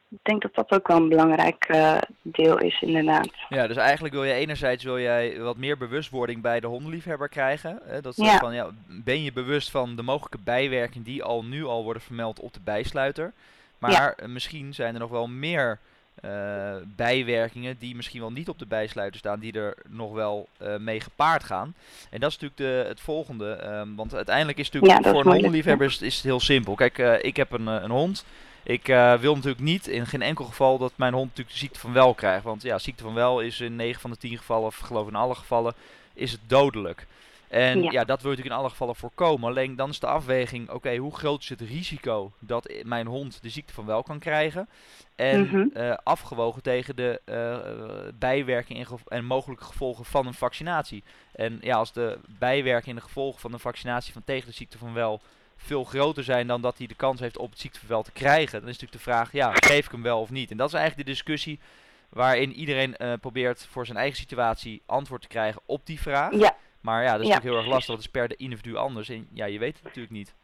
Ik 0.08 0.18
denk 0.22 0.42
dat 0.42 0.54
dat 0.54 0.70
ook 0.70 0.88
wel 0.88 0.96
een 0.96 1.08
belangrijk 1.08 1.68
uh, 1.68 1.98
deel 2.22 2.58
is, 2.58 2.80
inderdaad. 2.80 3.30
Ja, 3.48 3.66
dus 3.66 3.76
eigenlijk 3.76 4.14
wil 4.14 4.24
je 4.24 4.32
enerzijds 4.32 4.84
wil 4.84 4.98
jij 4.98 5.40
wat 5.40 5.56
meer 5.56 5.78
bewustwording 5.78 6.42
bij 6.42 6.60
de 6.60 6.66
hondenliefhebber 6.66 7.28
krijgen. 7.28 7.80
Hè? 7.84 8.00
Dat 8.00 8.16
ja. 8.16 8.38
Van, 8.38 8.54
ja, 8.54 8.70
ben 8.86 9.22
je 9.22 9.32
bewust 9.32 9.70
van 9.70 9.96
de 9.96 10.02
mogelijke 10.02 10.38
bijwerkingen 10.44 11.04
die 11.04 11.22
al 11.22 11.44
nu 11.44 11.64
al 11.64 11.84
worden 11.84 12.02
vermeld 12.02 12.40
op 12.40 12.52
de 12.52 12.60
bijsluiter. 12.64 13.32
Maar 13.78 13.90
ja. 13.90 14.26
misschien 14.26 14.74
zijn 14.74 14.94
er 14.94 15.00
nog 15.00 15.10
wel 15.10 15.26
meer 15.26 15.78
uh, 16.24 16.74
bijwerkingen 16.96 17.76
die 17.78 17.96
misschien 17.96 18.20
wel 18.20 18.32
niet 18.32 18.48
op 18.48 18.58
de 18.58 18.66
bijsluiter 18.66 19.18
staan, 19.18 19.40
die 19.40 19.52
er 19.52 19.76
nog 19.88 20.12
wel 20.12 20.48
uh, 20.62 20.76
mee 20.76 21.00
gepaard 21.00 21.44
gaan. 21.44 21.74
En 22.10 22.20
dat 22.20 22.30
is 22.30 22.38
natuurlijk 22.38 22.56
de, 22.56 22.88
het 22.88 23.00
volgende. 23.00 23.64
Um, 23.66 23.96
want 23.96 24.14
uiteindelijk 24.14 24.58
is 24.58 24.64
het 24.64 24.74
natuurlijk 24.74 25.04
ja, 25.04 25.10
voor 25.10 25.20
een 25.20 25.32
hondenliefhebber 25.32 25.86
is, 25.86 26.02
is, 26.02 26.14
het 26.14 26.24
heel 26.24 26.40
simpel. 26.40 26.74
Kijk, 26.74 26.98
uh, 26.98 27.22
ik 27.22 27.36
heb 27.36 27.52
een, 27.52 27.66
een 27.66 27.90
hond. 27.90 28.24
Ik 28.62 28.86
wil 29.20 29.34
natuurlijk 29.34 29.62
niet 29.62 29.86
in 29.86 30.06
geen 30.06 30.22
enkel 30.22 30.44
geval 30.44 30.78
dat 30.78 30.92
mijn 30.96 31.12
hond 31.12 31.28
natuurlijk 31.28 31.54
de 31.54 31.60
ziekte 31.60 31.78
van 31.78 31.92
wel 31.92 32.14
krijgt. 32.14 32.44
Want 32.44 32.62
ja, 32.62 32.78
ziekte 32.78 33.02
van 33.02 33.14
wel 33.14 33.40
is 33.40 33.60
in 33.60 33.76
9 33.76 34.00
van 34.00 34.10
de 34.10 34.16
10 34.16 34.38
gevallen, 34.38 34.66
of 34.66 34.76
geloof 34.76 35.08
in 35.08 35.14
alle 35.14 35.34
gevallen, 35.34 35.74
is 36.14 36.32
het 36.32 36.40
dodelijk. 36.46 37.06
En 37.52 37.82
ja. 37.82 38.04
dat 38.04 38.22
wil 38.22 38.30
je 38.30 38.36
natuurlijk 38.36 38.46
in 38.46 38.60
alle 38.60 38.68
gevallen 38.68 38.96
voorkomen. 38.96 39.48
Alleen 39.48 39.76
dan 39.76 39.90
is 39.90 40.00
de 40.00 40.06
afweging, 40.06 40.70
oké, 40.70 40.96
hoe 40.96 41.14
groot 41.14 41.42
is 41.42 41.48
het 41.48 41.60
risico 41.60 42.32
dat 42.38 42.72
mijn 42.82 43.06
hond 43.06 43.42
de 43.42 43.48
ziekte 43.48 43.72
van 43.72 43.86
wel 43.86 44.02
kan 44.02 44.18
krijgen? 44.18 44.68
En 45.16 45.40
mm 45.40 45.70
afgewogen 46.02 46.62
tegen 46.62 46.96
de 46.96 47.20
uh, 47.26 48.12
bijwerking 48.18 48.86
en, 49.06 49.24
mogelijke 49.24 49.64
gevolgen 49.64 50.04
van 50.04 50.26
een 50.26 50.34
vaccinatie. 50.34 51.02
En 51.32 51.58
ja, 51.60 51.76
als 51.76 51.92
de 51.92 52.18
bijwerking 52.38 52.88
en 52.88 52.94
de 52.94 53.06
gevolgen 53.06 53.40
van 53.40 53.52
een 53.52 53.58
vaccinatie 53.58 54.12
van 54.12 54.24
tegen 54.24 54.48
de 54.48 54.54
ziekte 54.54 54.78
van 54.78 54.92
wel 54.92 55.20
veel 55.56 55.84
groter 55.84 56.24
zijn 56.24 56.46
dan 56.46 56.60
dat 56.60 56.78
hij 56.78 56.86
de 56.86 56.94
kans 56.94 57.20
heeft 57.20 57.38
op 57.38 57.50
het 57.50 57.60
ziekte 57.60 57.78
van 57.78 57.88
wel 57.88 58.02
te 58.02 58.12
krijgen, 58.12 58.60
dan 58.60 58.68
is 58.68 58.78
natuurlijk 58.78 59.04
de 59.04 59.10
vraag, 59.10 59.32
ja, 59.32 59.52
geef 59.54 59.84
ik 59.84 59.92
hem 59.92 60.02
wel 60.02 60.20
of 60.20 60.30
niet? 60.30 60.50
En 60.50 60.56
dat 60.56 60.68
is 60.68 60.74
eigenlijk 60.74 61.06
de 61.06 61.12
discussie 61.12 61.60
waarin 62.08 62.52
iedereen 62.52 62.94
uh, 62.98 63.12
probeert 63.20 63.66
voor 63.70 63.86
zijn 63.86 63.98
eigen 63.98 64.18
situatie 64.18 64.82
antwoord 64.86 65.22
te 65.22 65.28
krijgen 65.28 65.62
op 65.66 65.86
die 65.86 66.00
vraag. 66.00 66.34
Ja. 66.34 66.56
Maar 66.82 67.02
ja, 67.02 67.12
dat 67.12 67.20
is 67.20 67.26
natuurlijk 67.26 67.54
heel 67.54 67.62
erg 67.62 67.72
lastig. 67.72 67.94
Dat 67.94 68.04
is 68.04 68.10
per 68.10 68.28
de 68.28 68.36
individu 68.36 68.76
anders. 68.76 69.08
En 69.08 69.28
ja, 69.32 69.44
je 69.44 69.58
weet 69.58 69.74
het 69.74 69.84
natuurlijk 69.84 70.14
niet. 70.14 70.34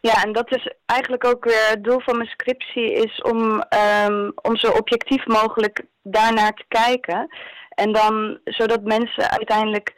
Ja, 0.00 0.22
en 0.22 0.32
dat 0.32 0.54
is 0.56 0.72
eigenlijk 0.86 1.24
ook 1.24 1.44
weer 1.44 1.68
het 1.68 1.84
doel 1.84 2.00
van 2.00 2.16
mijn 2.16 2.28
scriptie, 2.28 2.92
is 2.92 3.22
om, 3.22 3.64
um, 4.06 4.32
om 4.42 4.56
zo 4.56 4.70
objectief 4.70 5.26
mogelijk 5.26 5.84
daarnaar 6.02 6.54
te 6.54 6.64
kijken. 6.68 7.28
En 7.68 7.92
dan, 7.92 8.38
zodat 8.44 8.82
mensen 8.82 9.30
uiteindelijk 9.30 9.94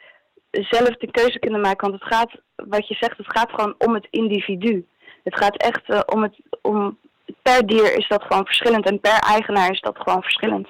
zelf 0.51 0.97
de 0.97 1.11
keuze 1.11 1.39
kunnen 1.39 1.61
maken. 1.61 1.89
Want 1.89 2.03
het 2.03 2.13
gaat, 2.13 2.31
wat 2.55 2.87
je 2.87 2.95
zegt, 2.95 3.17
het 3.17 3.37
gaat 3.37 3.49
gewoon 3.49 3.75
om 3.77 3.93
het 3.93 4.07
individu. 4.09 4.87
Het 5.23 5.37
gaat 5.37 5.57
echt 5.57 5.89
uh, 5.89 5.99
om 6.05 6.23
het, 6.23 6.35
om, 6.61 6.97
per 7.41 7.67
dier 7.67 7.97
is 7.97 8.07
dat 8.07 8.23
gewoon 8.23 8.45
verschillend 8.45 8.85
en 8.85 8.99
per 8.99 9.19
eigenaar 9.19 9.71
is 9.71 9.81
dat 9.81 9.97
gewoon 9.97 10.21
verschillend. 10.21 10.67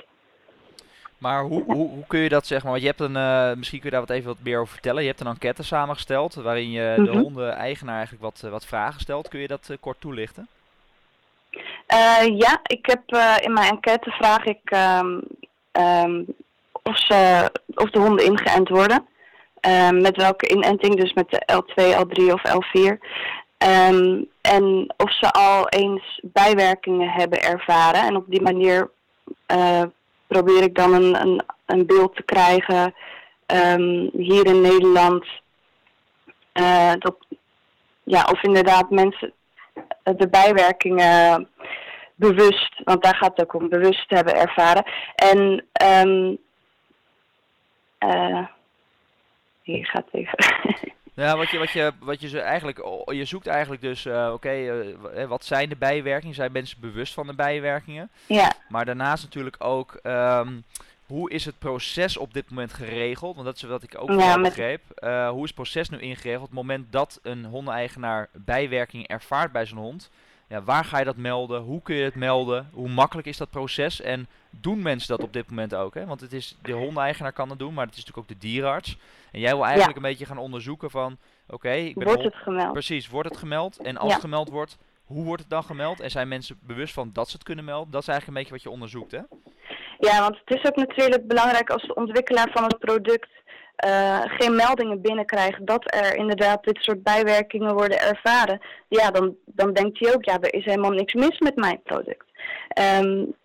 Maar 1.18 1.44
hoe, 1.44 1.64
hoe, 1.64 1.90
hoe, 1.90 2.06
kun 2.08 2.20
je 2.20 2.30
dat 2.30 2.48
zeggen? 2.48 2.70
Want 2.70 2.82
je 2.82 2.88
hebt 2.88 3.00
een, 3.00 3.16
uh, 3.16 3.54
misschien 3.54 3.80
kun 3.80 3.90
je 3.90 3.96
daar 3.96 4.06
wat 4.06 4.16
even 4.16 4.28
wat 4.28 4.44
meer 4.44 4.60
over 4.60 4.74
vertellen. 4.74 5.02
Je 5.02 5.08
hebt 5.08 5.20
een 5.20 5.28
enquête 5.28 5.64
samengesteld 5.64 6.34
waarin 6.34 6.72
je 6.72 6.94
de 6.96 7.02
mhm. 7.02 7.18
honden-eigenaar 7.18 7.96
eigenlijk 7.96 8.24
wat, 8.24 8.42
eh, 8.44 8.50
wat 8.50 8.66
vragen 8.66 9.02
stelt. 9.02 9.28
Kun 9.28 9.40
je 9.40 9.48
dat 9.48 9.68
uh, 9.72 9.78
kort 9.80 10.02
toelichten? 10.02 10.48
ja, 12.38 12.60
ik 12.64 12.86
heb 12.86 13.02
in 13.42 13.54
mijn 13.54 13.72
enquête 13.72 14.10
vraag 14.12 14.44
ik 14.44 14.72
um, 14.72 15.22
um, 15.72 16.26
of, 16.84 16.98
ze, 16.98 17.50
of 17.76 17.90
de 17.90 18.00
honden 18.00 18.26
ingeënt 18.26 18.70
worden. 18.70 19.08
Met 19.92 20.16
welke 20.18 20.48
inenting, 20.48 20.96
dus 20.96 21.14
met 21.14 21.30
de 21.30 21.42
L2, 21.54 21.96
L3 21.96 22.32
of 22.32 22.42
L4. 22.50 22.98
en 24.42 24.94
of 24.98 25.14
ze 25.14 25.32
al 25.32 25.70
eens 25.70 26.20
bijwerkingen 26.24 27.10
hebben 27.10 27.42
ervaren. 27.42 28.02
En 28.02 28.16
op 28.16 28.26
die 28.28 28.42
manier 28.42 28.90
probeer 30.28 30.64
ik 30.64 30.76
dan 30.76 30.94
een, 30.94 31.22
een, 31.22 31.42
een 31.66 31.86
beeld 31.86 32.16
te 32.16 32.24
krijgen 32.24 32.94
um, 33.48 34.10
hier 34.14 34.46
in 34.46 34.62
Nederland. 34.62 35.26
Uh, 36.54 36.94
dat, 37.00 37.16
ja, 38.04 38.28
of 38.32 38.44
inderdaad 38.44 38.90
mensen 38.90 39.34
de 40.04 40.28
bijwerkingen 40.30 41.50
bewust, 42.16 42.82
want 42.84 43.04
daar 43.04 43.16
gaat 43.16 43.38
het 43.38 43.42
ook 43.42 43.62
om, 43.62 43.70
bewust 43.70 44.10
hebben 44.10 44.36
ervaren. 44.36 44.86
En 45.16 45.66
um, 45.84 46.38
hier 49.62 49.86
gaat 49.86 50.08
even. 50.12 50.38
Ja, 51.16 51.38
wat 51.38 51.50
je, 51.50 51.58
wat 51.58 51.72
je, 51.72 51.92
wat 52.00 52.22
je, 52.22 52.40
eigenlijk, 52.40 52.78
je 53.06 53.26
zoekt 53.26 53.48
eigenlijk 53.48 53.82
dus, 53.82 54.06
oké, 54.06 54.84
wat 55.28 55.46
zijn 55.46 55.70
de 55.70 55.76
bijwerkingen? 55.76 56.36
Zijn 56.36 56.52
mensen 56.52 56.80
bewust 56.80 57.14
van 57.14 57.28
de 57.28 57.34
bijwerkingen? 57.34 58.10
Ja. 58.26 58.54
Maar 58.70 58.86
daarnaast 58.86 59.24
natuurlijk 59.24 59.56
ook, 59.60 60.00
ehm, 60.04 60.60
hoe 61.06 61.32
is 61.32 61.46
het 61.46 61.60
proces 61.60 62.18
op 62.18 62.34
dit 62.34 62.50
moment 62.50 62.74
geregeld? 62.74 63.36
Want 63.36 63.48
dat 63.48 63.56
is 63.56 63.62
wat 63.62 63.84
ik 63.84 63.96
ook 63.98 64.10
ja, 64.10 64.42
begreep. 64.42 64.82
hoe 65.30 65.42
is 65.42 65.48
het 65.48 65.56
proces 65.56 65.90
nu 65.90 66.00
ingeregeld? 66.00 66.44
Op 66.44 66.50
het 66.50 66.60
moment 66.60 66.92
dat 66.92 67.20
een 67.24 67.46
hondeneigenaar 67.46 68.30
bijwerking 68.32 69.08
ervaart 69.08 69.52
bij 69.52 69.66
zijn 69.66 69.80
hond, 69.80 70.10
ja, 70.48 70.64
waar 70.64 70.86
ga 70.86 71.00
je 71.00 71.06
dat 71.06 71.18
melden? 71.18 71.62
Hoe 71.62 71.82
kun 71.82 71.96
je 71.96 72.04
het 72.04 72.16
melden? 72.16 72.70
Hoe 72.74 72.90
makkelijk 72.90 73.28
is 73.28 73.38
dat 73.38 73.50
proces? 73.50 74.02
En 74.02 74.28
doen 74.50 74.82
mensen 74.82 75.18
dat 75.18 75.26
op 75.26 75.34
dit 75.34 75.50
moment 75.50 75.76
ook? 75.76 75.94
Hè? 75.94 76.06
Want 76.06 76.22
het 76.22 76.34
is, 76.34 76.58
de 76.62 76.72
hondeneigenaar 76.72 77.34
kan 77.34 77.50
het 77.50 77.60
doen, 77.60 77.74
maar 77.74 77.86
het 77.86 77.96
is 77.96 78.06
natuurlijk 78.06 78.32
ook 78.32 78.40
de 78.40 78.48
dierarts. 78.48 78.98
En 79.32 79.40
jij 79.40 79.56
wil 79.56 79.66
eigenlijk 79.66 79.96
een 79.96 80.02
beetje 80.02 80.26
gaan 80.26 80.38
onderzoeken 80.38 80.90
van, 80.90 81.18
oké, 81.48 81.72
ik 81.72 81.96
ben 81.96 82.08
Wordt 82.08 82.24
het 82.24 82.36
gemeld? 82.36 82.72
Precies, 82.72 83.10
wordt 83.10 83.30
het 83.30 83.38
gemeld? 83.38 83.78
En 83.78 83.98
als 83.98 84.12
het 84.12 84.22
gemeld 84.22 84.50
wordt, 84.50 84.78
hoe 85.06 85.24
wordt 85.24 85.42
het 85.42 85.52
dan 85.52 85.64
gemeld? 85.64 86.00
En 86.00 86.12
zijn 86.12 86.28
mensen 86.28 86.60
bewust 86.62 86.94
van 86.94 87.10
dat 87.14 87.30
ze 87.30 87.36
het 87.36 87.46
kunnen 87.46 87.66
melden? 87.66 87.92
Dat 87.92 88.02
is 88.02 88.08
eigenlijk 88.08 88.38
een 88.38 88.44
beetje 88.44 88.58
wat 88.58 88.74
je 88.74 88.80
onderzoekt, 88.80 89.12
hè? 89.12 89.22
Ja, 90.00 90.20
want 90.22 90.38
het 90.46 90.58
is 90.58 90.66
ook 90.66 90.76
natuurlijk 90.76 91.28
belangrijk 91.28 91.70
als 91.70 91.82
de 91.82 91.96
ontwikkelaar 91.96 92.50
van 92.52 92.64
het 92.64 92.80
product 92.80 93.30
uh, 93.86 94.22
geen 94.26 94.56
meldingen 94.56 95.02
binnenkrijgt 95.02 95.68
dat 95.68 95.94
er 95.94 96.16
inderdaad 96.16 96.64
dit 96.64 96.78
soort 96.82 97.04
bijwerkingen 97.04 97.74
worden 97.74 98.00
ervaren, 98.00 98.62
ja, 98.88 99.12
dan, 99.12 99.36
dan 99.46 99.74
denkt 99.74 100.00
hij 100.00 100.14
ook, 100.14 100.26
ja, 100.26 100.38
er 100.42 100.54
is 100.54 100.66
helemaal 100.66 100.92
niks 100.92 101.14
mis 101.14 101.40
met 101.40 101.56
mijn 101.56 101.82
product. 101.84 102.26
Um, 103.02 103.36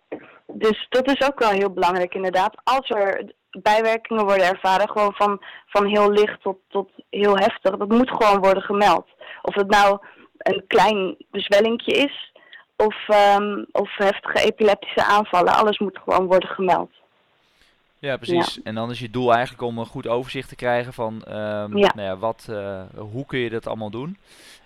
dus 0.53 0.85
dat 0.89 1.07
is 1.07 1.27
ook 1.27 1.39
wel 1.39 1.49
heel 1.49 1.73
belangrijk 1.73 2.13
inderdaad. 2.13 2.55
Als 2.63 2.89
er 2.89 3.33
bijwerkingen 3.51 4.25
worden 4.25 4.47
ervaren, 4.47 4.89
gewoon 4.89 5.13
van, 5.13 5.43
van 5.65 5.85
heel 5.85 6.11
licht 6.11 6.41
tot, 6.41 6.57
tot 6.67 6.89
heel 7.09 7.37
heftig, 7.37 7.77
dat 7.77 7.89
moet 7.89 8.09
gewoon 8.09 8.39
worden 8.39 8.63
gemeld. 8.63 9.07
Of 9.41 9.55
het 9.55 9.69
nou 9.69 9.99
een 10.37 10.63
klein 10.67 11.15
bezwellingje 11.31 11.91
is, 11.91 12.33
of, 12.77 12.95
um, 13.37 13.65
of 13.71 13.97
heftige 13.97 14.45
epileptische 14.45 15.03
aanvallen, 15.03 15.53
alles 15.53 15.79
moet 15.79 15.99
gewoon 16.03 16.25
worden 16.27 16.49
gemeld. 16.49 16.91
Ja, 18.01 18.17
precies. 18.17 18.61
En 18.63 18.75
dan 18.75 18.91
is 18.91 18.99
je 18.99 19.09
doel 19.09 19.33
eigenlijk 19.33 19.61
om 19.61 19.77
een 19.77 19.85
goed 19.85 20.07
overzicht 20.07 20.49
te 20.49 20.55
krijgen 20.55 20.93
van 20.93 21.13
um, 21.13 21.71
Nou 21.71 22.01
ja, 22.01 22.17
wat, 22.17 22.47
uh, 22.49 22.81
hoe 22.95 23.25
kun 23.25 23.39
je 23.39 23.49
dat 23.49 23.67
allemaal 23.67 23.89
doen. 23.89 24.17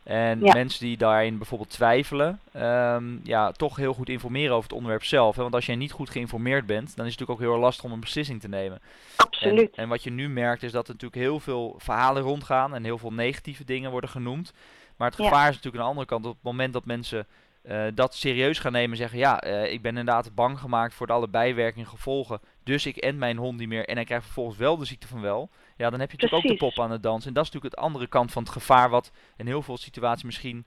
En 0.04 0.40
mensen 0.40 0.86
die 0.86 0.98
daarin 0.98 1.38
bijvoorbeeld 1.38 1.70
twijfelen, 1.70 2.40
um, 2.56 3.20
ja, 3.24 3.52
toch 3.52 3.76
heel 3.76 3.94
goed 3.94 4.10
informeren 4.10 4.52
over 4.52 4.64
het 4.64 4.78
onderwerp 4.78 5.04
zelf. 5.04 5.36
Hè? 5.36 5.42
Want 5.42 5.54
als 5.54 5.66
jij 5.66 5.76
niet 5.76 5.92
goed 5.92 6.10
geïnformeerd 6.10 6.66
bent, 6.66 6.96
dan 6.96 7.06
is 7.06 7.12
het 7.12 7.20
natuurlijk 7.20 7.40
ook 7.40 7.54
heel 7.54 7.64
lastig 7.64 7.86
om 7.86 7.92
een 7.92 8.00
beslissing 8.00 8.42
te 8.42 8.48
nemen. 8.48 8.82
Absoluut. 9.16 9.76
En, 9.76 9.84
en 9.84 9.90
wat 9.90 10.04
je 10.04 10.12
nu 10.12 10.30
merkt 10.30 10.64
is 10.64 10.72
dat 10.72 10.88
er 10.88 10.94
natuurlijk 10.94 11.22
heel 11.22 11.40
veel 11.40 11.76
verhalen 11.78 12.24
rondgaan 12.24 12.76
en 12.76 12.84
heel 12.84 12.98
veel 12.98 13.14
negatieve 13.14 13.64
dingen 13.64 13.92
worden 13.92 14.10
genoemd. 14.10 14.54
Maar 14.96 15.08
het 15.08 15.20
gevaar 15.20 15.50
is 15.50 15.56
natuurlijk 15.56 15.76
aan 15.76 15.82
de 15.82 15.90
andere 15.90 16.08
kant 16.08 16.26
op 16.26 16.34
het 16.34 16.44
moment 16.44 16.74
dat 16.74 16.86
mensen 16.86 17.28
uh, 17.70 17.84
dat 17.94 18.16
serieus 18.16 18.60
gaan 18.60 18.72
nemen 18.72 18.92
en 18.92 18.98
zeggen: 18.98 19.20
Ja, 19.20 19.46
uh, 19.46 19.72
ik 19.72 19.82
ben 19.82 19.98
inderdaad 19.98 20.36
bang 20.36 20.60
gemaakt 20.60 20.94
voor 20.94 21.08
de 21.08 21.14
alle 21.14 21.28
bijwerkingen, 21.28 21.88
gevolgen. 21.88 22.40
Dus 22.66 22.86
ik 22.86 22.98
end 22.98 23.18
mijn 23.18 23.38
hond 23.38 23.58
niet 23.58 23.68
meer 23.68 23.88
en 23.88 23.96
hij 23.96 24.06
krijgt 24.06 24.26
vervolgens 24.26 24.58
wel 24.58 24.78
de 24.78 24.86
ziekte 24.86 25.08
van 25.08 25.22
wel. 25.22 25.50
Ja, 25.78 25.90
dan 25.90 26.00
heb 26.00 26.12
je 26.12 26.18
natuurlijk 26.18 26.44
ook 26.44 26.52
de 26.52 26.66
pop 26.66 26.80
aan 26.80 26.92
het 26.92 27.04
dansen. 27.04 27.28
En 27.28 27.34
dat 27.34 27.46
is 27.46 27.52
natuurlijk 27.52 27.76
het 27.76 27.86
andere 27.86 28.08
kant 28.08 28.32
van 28.32 28.44
het 28.44 28.52
gevaar, 28.52 28.90
wat 28.90 29.12
in 29.38 29.46
heel 29.46 29.62
veel 29.62 29.78
situaties 29.78 30.24
misschien 30.24 30.66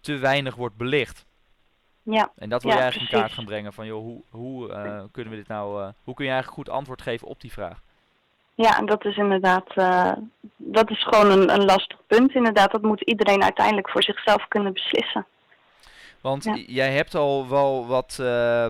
te 0.00 0.16
weinig 0.16 0.54
wordt 0.54 0.76
belicht. 0.76 1.26
Ja. 2.02 2.30
En 2.36 2.48
dat 2.48 2.62
wil 2.62 2.72
je 2.72 2.78
eigenlijk 2.78 3.12
in 3.12 3.18
kaart 3.18 3.32
gaan 3.32 3.44
brengen 3.44 3.72
van 3.72 3.86
joh, 3.86 4.02
hoe, 4.02 4.22
hoe 4.30 4.68
uh, 4.68 5.02
kunnen 5.10 5.32
we 5.32 5.38
dit 5.38 5.48
nou, 5.48 5.92
hoe 6.04 6.14
kun 6.14 6.24
je 6.24 6.30
eigenlijk 6.30 6.60
goed 6.60 6.76
antwoord 6.76 7.02
geven 7.02 7.28
op 7.28 7.40
die 7.40 7.52
vraag? 7.52 7.82
Ja, 8.54 8.78
en 8.78 8.86
dat 8.86 9.04
is 9.04 9.16
inderdaad, 9.16 9.74
dat 10.56 10.90
is 10.90 11.04
gewoon 11.04 11.30
een, 11.30 11.52
een 11.52 11.64
lastig 11.64 11.98
punt 12.06 12.34
inderdaad. 12.34 12.70
Dat 12.70 12.82
moet 12.82 13.00
iedereen 13.00 13.42
uiteindelijk 13.42 13.90
voor 13.90 14.02
zichzelf 14.02 14.48
kunnen 14.48 14.72
beslissen. 14.72 15.26
Want 16.20 16.50
jij 16.66 16.92
hebt 16.92 17.14
al 17.14 17.48
wel 17.48 17.86
wat 17.86 18.18
uh, 18.20 18.66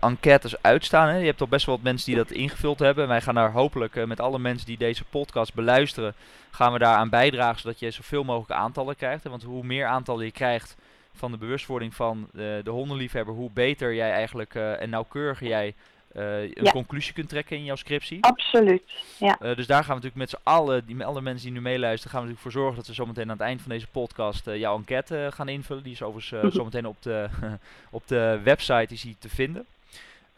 enquêtes 0.00 0.62
uitstaan. 0.62 1.08
Hè? 1.08 1.16
Je 1.16 1.26
hebt 1.26 1.40
al 1.40 1.48
best 1.48 1.66
wel 1.66 1.74
wat 1.74 1.84
mensen 1.84 2.06
die 2.06 2.16
dat 2.16 2.30
ingevuld 2.30 2.78
hebben. 2.78 3.08
Wij 3.08 3.20
gaan 3.20 3.34
daar 3.34 3.52
hopelijk 3.52 3.94
uh, 3.94 4.04
met 4.04 4.20
alle 4.20 4.38
mensen 4.38 4.66
die 4.66 4.76
deze 4.76 5.04
podcast 5.04 5.54
beluisteren, 5.54 6.14
gaan 6.50 6.72
we 6.72 6.78
daaraan 6.78 7.08
bijdragen 7.08 7.60
zodat 7.60 7.78
je 7.78 7.90
zoveel 7.90 8.24
mogelijk 8.24 8.60
aantallen 8.60 8.96
krijgt. 8.96 9.24
Want 9.24 9.42
hoe 9.42 9.64
meer 9.64 9.86
aantallen 9.86 10.24
je 10.24 10.30
krijgt 10.30 10.76
van 11.14 11.30
de 11.30 11.38
bewustwording 11.38 11.94
van 11.94 12.28
de 12.32 12.70
hondenliefhebber, 12.70 13.34
hoe 13.34 13.50
beter 13.50 13.94
jij 13.94 14.12
eigenlijk 14.12 14.54
en 14.54 14.90
nauwkeuriger 14.90 15.46
jij 15.46 15.74
uh, 16.16 16.42
een 16.42 16.70
conclusie 16.70 17.12
kunt 17.12 17.28
trekken 17.28 17.56
in 17.56 17.64
jouw 17.64 17.76
scriptie. 17.76 18.24
Absoluut, 18.24 18.82
ja. 19.18 19.38
Uh, 19.42 19.56
dus 19.56 19.66
daar 19.66 19.84
gaan 19.84 19.96
we 19.96 20.02
natuurlijk 20.02 20.16
met 20.16 20.30
z'n 20.30 20.48
allen, 20.48 20.86
die, 20.86 21.04
alle 21.04 21.20
mensen 21.20 21.44
die 21.44 21.54
nu 21.54 21.60
meeluisteren, 21.60 22.12
gaan 22.12 22.22
we 22.22 22.26
natuurlijk 22.26 22.54
voor 22.54 22.62
zorgen 22.62 22.76
dat 22.76 22.86
we 22.86 23.02
zometeen 23.02 23.30
aan 23.30 23.36
het 23.36 23.46
eind 23.46 23.62
van 23.62 23.70
deze 23.70 23.86
podcast 23.86 24.48
uh, 24.48 24.56
jouw 24.56 24.76
enquête 24.76 25.28
gaan 25.32 25.48
invullen. 25.48 25.82
Die 25.82 25.92
is 25.92 26.02
overigens 26.02 26.54
zometeen 26.60 26.86
op 26.86 27.02
de, 27.02 27.28
op 27.90 28.02
de 28.06 28.40
website 28.44 28.94
is 28.94 29.02
die 29.02 29.16
te 29.18 29.28
vinden. 29.28 29.66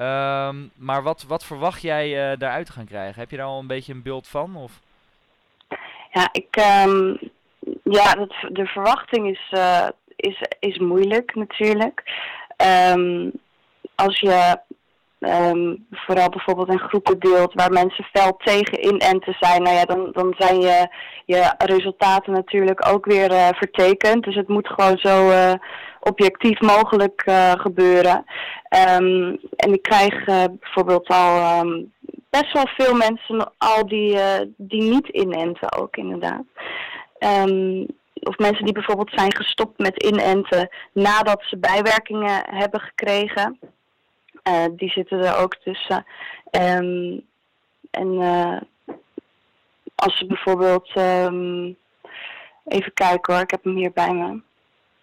Um, 0.01 0.71
maar 0.75 1.03
wat, 1.03 1.25
wat 1.29 1.45
verwacht 1.45 1.83
jij 1.83 2.37
daaruit 2.37 2.67
te 2.67 2.73
gaan 2.73 2.87
krijgen? 2.87 3.21
Heb 3.21 3.31
je 3.31 3.37
daar 3.37 3.47
al 3.47 3.59
een 3.59 3.67
beetje 3.67 3.93
een 3.93 4.03
beeld 4.03 4.29
van? 4.29 4.57
Of? 4.57 4.81
Ja, 6.13 6.29
ik, 6.33 6.57
um, 6.87 7.19
ja 7.83 8.15
dat, 8.15 8.35
de 8.49 8.67
verwachting 8.67 9.29
is, 9.29 9.53
is, 10.17 10.43
is 10.59 10.79
moeilijk 10.79 11.35
natuurlijk. 11.35 12.03
Um, 12.93 13.33
als 13.95 14.21
je 14.21 14.59
Um, 15.21 15.87
vooral 15.91 16.29
bijvoorbeeld 16.29 16.69
in 16.69 16.79
groepen 16.79 17.19
deelt 17.19 17.55
waar 17.55 17.73
mensen 17.73 18.05
fel 18.13 18.37
tegen 18.37 18.85
inenten 18.87 19.37
zijn, 19.41 19.63
nou 19.63 19.77
ja, 19.77 19.85
dan, 19.85 20.09
dan 20.13 20.35
zijn 20.39 20.61
je, 20.61 20.89
je 21.25 21.55
resultaten 21.59 22.33
natuurlijk 22.33 22.89
ook 22.89 23.05
weer 23.05 23.31
uh, 23.31 23.49
vertekend. 23.51 24.25
Dus 24.25 24.35
het 24.35 24.49
moet 24.49 24.69
gewoon 24.69 24.99
zo 24.99 25.29
uh, 25.31 25.53
objectief 26.01 26.61
mogelijk 26.61 27.23
uh, 27.29 27.53
gebeuren. 27.53 28.25
Um, 28.99 29.39
en 29.57 29.73
ik 29.73 29.83
krijg 29.83 30.25
bijvoorbeeld 30.61 31.09
al 31.09 31.61
um, 31.61 31.93
best 32.31 32.53
wel 32.53 32.67
veel 32.67 32.95
mensen 32.95 33.53
al 33.59 33.87
die, 33.87 34.19
die 34.57 34.83
niet 34.83 35.09
inenten 35.09 35.73
ook 35.73 35.97
inderdaad. 35.97 36.45
of 38.23 38.39
mensen 38.39 38.65
die 38.65 38.75
bijvoorbeeld 38.75 39.13
zijn 39.15 39.37
gestopt 39.37 39.79
met 39.79 40.03
inenten 40.03 40.69
nadat 40.93 41.43
ze 41.47 41.59
bijwerkingen 41.59 42.43
hebben 42.51 42.81
gekregen. 42.81 43.59
Uh, 44.43 44.65
die 44.77 44.91
zitten 44.91 45.25
er 45.25 45.37
ook 45.37 45.55
tussen. 45.55 46.07
Um, 46.51 47.27
en 47.91 48.13
uh, 48.13 48.61
als 49.95 50.19
ze 50.19 50.27
bijvoorbeeld, 50.27 50.97
um, 50.97 51.77
even 52.65 52.93
kijken 52.95 53.33
hoor, 53.33 53.43
ik 53.43 53.51
heb 53.51 53.65
hem 53.65 53.77
hier 53.77 53.93
bij 53.93 54.13
me 54.13 54.41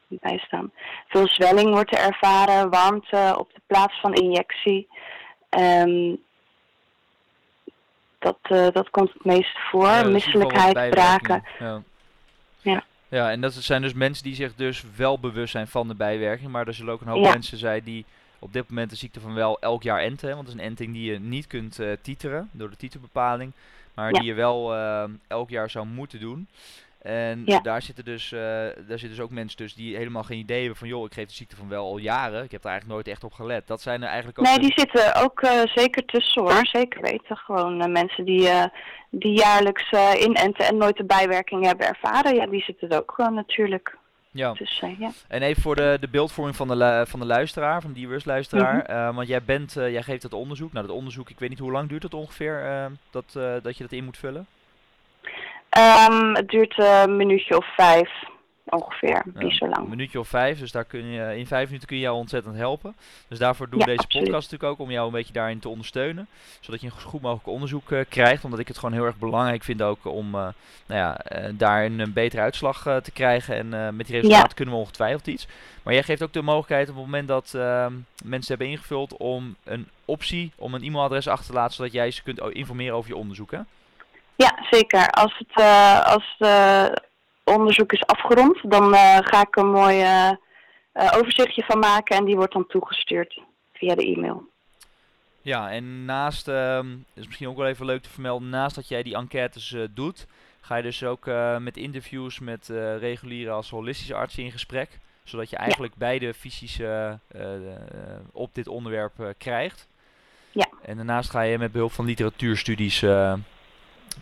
bij 0.07 0.37
staan. 0.37 0.71
Veel 1.07 1.27
zwelling 1.27 1.69
wordt 1.69 1.91
er 1.91 1.99
ervaren, 1.99 2.69
warmte 2.69 3.35
op 3.37 3.53
de 3.53 3.61
plaats 3.67 3.99
van 3.99 4.13
injectie. 4.13 4.87
Um, 5.59 6.23
dat, 8.19 8.37
uh, 8.51 8.67
dat 8.71 8.89
komt 8.89 9.13
het 9.13 9.25
meest 9.25 9.57
voor. 9.69 9.87
Ja, 9.87 10.03
Misselijkheid, 10.03 10.89
braken. 10.89 11.43
Ja. 11.59 11.81
ja. 12.61 12.83
Ja, 13.07 13.31
en 13.31 13.41
dat 13.41 13.53
zijn 13.53 13.81
dus 13.81 13.93
mensen 13.93 14.23
die 14.23 14.35
zich 14.35 14.55
dus 14.55 14.83
wel 14.95 15.19
bewust 15.19 15.51
zijn 15.51 15.67
van 15.67 15.87
de 15.87 15.95
bijwerking. 15.95 16.51
Maar 16.51 16.67
er 16.67 16.73
zullen 16.73 16.93
ook 16.93 17.01
een 17.01 17.07
hoop 17.07 17.23
mensen 17.23 17.57
zijn 17.57 17.83
die 17.83 18.05
op 18.45 18.53
dit 18.53 18.69
moment 18.69 18.89
de 18.89 18.95
ziekte 18.95 19.19
van 19.19 19.33
wel 19.33 19.59
elk 19.59 19.83
jaar 19.83 19.99
enten. 19.99 20.29
Want 20.29 20.47
het 20.47 20.47
is 20.47 20.53
een 20.53 20.69
enting 20.69 20.93
die 20.93 21.11
je 21.11 21.19
niet 21.19 21.47
kunt 21.47 21.79
uh, 21.79 21.91
titeren 22.01 22.49
door 22.51 22.69
de 22.69 22.75
titelbepaling. 22.75 23.51
Maar 23.93 24.11
die 24.11 24.23
je 24.23 24.33
wel 24.33 24.75
uh, 24.75 25.03
elk 25.27 25.49
jaar 25.49 25.69
zou 25.69 25.85
moeten 25.85 26.19
doen. 26.19 26.47
En 27.01 27.41
ja. 27.45 27.59
daar, 27.59 27.81
zitten 27.81 28.05
dus, 28.05 28.31
uh, 28.31 28.39
daar 28.39 28.73
zitten 28.87 29.09
dus 29.09 29.19
ook 29.19 29.29
mensen 29.29 29.57
dus 29.57 29.73
die 29.73 29.95
helemaal 29.95 30.23
geen 30.23 30.37
idee 30.37 30.59
hebben 30.59 30.77
van... 30.77 30.87
joh, 30.87 31.05
ik 31.05 31.13
geef 31.13 31.27
de 31.27 31.33
ziekte 31.33 31.55
van 31.55 31.69
wel 31.69 31.85
al 31.85 31.97
jaren. 31.97 32.43
Ik 32.43 32.51
heb 32.51 32.63
er 32.63 32.69
eigenlijk 32.69 32.95
nooit 32.95 33.07
echt 33.07 33.23
op 33.23 33.33
gelet. 33.33 33.67
Dat 33.67 33.81
zijn 33.81 34.01
er 34.01 34.07
eigenlijk 34.07 34.39
ook... 34.39 34.45
Nee, 34.45 34.59
die 34.59 34.73
zitten 34.75 35.15
ook 35.15 35.47
zeker 35.65 36.05
tussen 36.05 36.41
hoor. 36.41 36.65
Zeker 36.65 37.01
weten. 37.01 37.37
Gewoon 37.37 37.91
mensen 37.91 38.25
die, 38.25 38.49
die 39.09 39.37
jaarlijks 39.37 39.91
inenten 40.19 40.65
en 40.65 40.77
nooit 40.77 40.97
de 40.97 41.05
bijwerking 41.05 41.65
hebben 41.65 41.87
ervaren. 41.87 42.35
Ja, 42.35 42.47
die 42.47 42.63
zitten 42.63 42.89
er 42.89 42.97
ook 42.97 43.13
gewoon 43.15 43.33
natuurlijk. 43.33 43.97
Ja. 44.35 44.53
Dus, 44.53 44.81
uh, 44.83 44.99
ja. 44.99 45.11
En 45.27 45.41
even 45.41 45.61
voor 45.61 45.75
de, 45.75 45.97
de 45.99 46.07
beeldvorming 46.07 46.55
van 46.55 46.67
de, 46.67 47.05
van 47.07 47.19
de 47.19 47.25
luisteraar, 47.25 47.81
van 47.81 47.89
de 47.89 47.95
dierbewustluisteraar. 47.95 48.73
Mm 48.73 48.95
-hmm. 48.95 49.15
want 49.15 49.27
jij, 49.27 49.43
bent, 49.43 49.77
uh, 49.77 49.91
jij 49.91 50.03
geeft 50.03 50.23
het 50.23 50.33
onderzoek. 50.33 50.73
Nou, 50.73 50.87
dat 50.87 50.95
onderzoek, 50.95 51.29
ik 51.29 51.39
weet 51.39 51.49
niet 51.49 51.59
hoe 51.59 51.71
lang 51.71 51.89
duurt 51.89 52.03
het 52.03 52.13
ongeveer 52.13 52.89
dat, 53.11 53.39
dat 53.63 53.77
je 53.77 53.83
dat 53.83 53.91
in 53.91 54.03
moet 54.03 54.17
vullen? 54.17 54.47
Um, 56.09 56.35
het 56.35 56.47
duurt 56.49 56.77
een 56.77 57.15
minuutje 57.15 57.57
of 57.57 57.75
vijf 57.75 58.09
ongeveer, 58.69 59.23
niet 59.33 59.53
zo 59.53 59.67
lang. 59.67 59.83
Een 59.83 59.89
minuutje 59.89 60.19
of 60.19 60.27
vijf, 60.27 60.59
dus 60.59 60.71
daar 60.71 60.85
kun 60.85 61.05
je, 61.05 61.37
in 61.37 61.47
vijf 61.47 61.65
minuten 61.65 61.87
kun 61.87 61.97
je 61.97 62.03
jou 62.03 62.15
ontzettend 62.15 62.55
helpen. 62.55 62.95
Dus 63.27 63.39
daarvoor 63.39 63.69
doen 63.69 63.79
we 63.79 63.85
deze 63.85 64.07
podcast 64.07 64.51
natuurlijk 64.51 64.63
ook, 64.63 64.79
om 64.79 64.91
jou 64.91 65.05
een 65.05 65.11
beetje 65.11 65.33
daarin 65.33 65.59
te 65.59 65.69
ondersteunen. 65.69 66.27
Zodat 66.59 66.81
je 66.81 66.87
een 66.87 67.01
goed 67.01 67.21
mogelijk 67.21 67.47
onderzoek 67.47 67.89
uh, 67.89 67.99
krijgt, 68.09 68.43
omdat 68.43 68.59
ik 68.59 68.67
het 68.67 68.77
gewoon 68.77 68.95
heel 68.95 69.05
erg 69.05 69.17
belangrijk 69.17 69.63
vind 69.63 69.81
ook 69.81 70.05
om 70.05 70.25
uh, 70.35 70.47
nou 70.85 70.99
ja, 70.99 71.19
uh, 71.31 71.49
daar 71.53 71.85
een, 71.85 72.13
betere 72.13 72.41
uitslag 72.41 72.81
te 72.81 73.11
krijgen. 73.13 73.55
En 73.55 73.95
met 73.95 74.05
die 74.05 74.15
resultaten 74.15 74.49
ja. 74.49 74.55
kunnen 74.55 74.73
we 74.73 74.79
ongetwijfeld 74.79 75.27
iets. 75.27 75.47
Maar 75.83 75.93
jij 75.93 76.03
geeft 76.03 76.23
ook 76.23 76.33
de 76.33 76.41
mogelijkheid 76.41 76.89
op 76.89 76.95
het 76.95 77.05
moment 77.05 77.27
dat 77.27 77.53
ehm, 77.53 77.93
mensen 78.23 78.47
hebben 78.47 78.67
ingevuld 78.67 79.17
om 79.17 79.55
een 79.63 79.89
optie, 80.05 80.51
om 80.55 80.73
een 80.73 80.83
e-mailadres 80.83 81.27
achter 81.27 81.47
te 81.47 81.53
laten, 81.53 81.75
zodat 81.75 81.91
jij 81.91 82.11
ze 82.11 82.23
kunt 82.23 82.39
informeren 82.39 82.95
over 82.95 83.09
je 83.09 83.15
onderzoek, 83.15 83.51
hè? 83.51 83.59
Ja, 84.35 84.57
zeker. 84.69 85.07
Als 85.09 85.37
het 85.37 85.63
als, 86.05 86.35
onderzoek 87.45 87.93
is 87.93 88.05
afgerond, 88.05 88.71
dan 88.71 88.93
ga 89.23 89.41
ik 89.41 89.55
een 89.55 89.71
mooi 89.71 90.05
overzichtje 90.93 91.63
van 91.63 91.79
maken 91.79 92.17
en 92.17 92.25
die 92.25 92.35
wordt 92.35 92.53
dan 92.53 92.67
toegestuurd 92.67 93.41
via 93.73 93.95
de 93.95 94.05
e-mail. 94.05 94.43
Ja, 95.41 95.71
en 95.71 96.05
naast, 96.05 96.47
uh, 96.47 96.79
is 97.13 97.25
misschien 97.25 97.47
ook 97.47 97.57
wel 97.57 97.67
even 97.67 97.85
leuk 97.85 98.01
te 98.01 98.09
vermelden, 98.09 98.49
naast 98.49 98.75
dat 98.75 98.87
jij 98.87 99.03
die 99.03 99.15
enquêtes 99.15 99.75
doet, 99.89 100.27
ga 100.61 100.75
je 100.75 100.83
dus 100.83 101.03
ook 101.03 101.29
met 101.59 101.77
interviews 101.77 102.39
met 102.39 102.67
reguliere 102.99 103.51
als 103.51 103.69
holistische 103.69 104.15
artsen 104.15 104.43
in 104.43 104.51
gesprek 104.51 104.99
zodat 105.25 105.49
je 105.49 105.55
eigenlijk 105.55 105.95
beide 105.95 106.33
visies 106.33 106.79
uh, 106.79 107.13
op 108.31 108.55
dit 108.55 108.67
onderwerp 108.67 109.19
uh, 109.19 109.27
krijgt. 109.37 109.87
Ja. 110.51 110.67
En 110.81 110.95
daarnaast 110.95 111.29
ga 111.29 111.41
je 111.41 111.57
met 111.57 111.71
behulp 111.71 111.91
van 111.91 112.05
literatuurstudies 112.05 113.05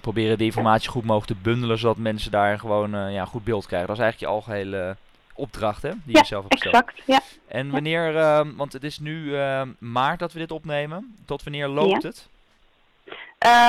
proberen 0.04 0.38
de 0.38 0.44
informatie 0.44 0.90
goed 0.90 1.04
mogelijk 1.04 1.40
te 1.40 1.50
bundelen, 1.50 1.78
zodat 1.78 1.98
mensen 1.98 2.32
daar 2.32 2.60
gewoon 2.60 2.92
ja, 2.92 3.22
een 3.22 3.28
goed 3.28 3.44
beeld 3.44 3.66
krijgen. 3.66 3.88
Dat 3.88 3.98
is 3.98 4.04
eigenlijk 4.04 4.32
je 4.32 4.38
algehele 4.38 4.96
opdracht 5.34 5.82
hè, 5.82 5.92
die 6.04 6.18
je 6.18 6.26
zelf 6.26 6.44
hebt 6.44 6.62
gesteld. 6.62 6.84
exact. 6.84 7.02
Ja. 7.06 7.22
En 7.48 7.70
wanneer, 7.70 8.18
ehm, 8.18 8.56
want 8.56 8.74
het 8.74 8.84
is 8.84 9.00
nu 9.00 9.36
ehm, 9.36 9.70
maart 9.80 10.20
dat 10.20 10.34
we 10.34 10.40
dit 10.40 10.52
opnemen, 10.52 11.16
tot 11.26 11.44
wanneer 11.44 11.68
loopt 11.68 12.04
het? 12.04 12.30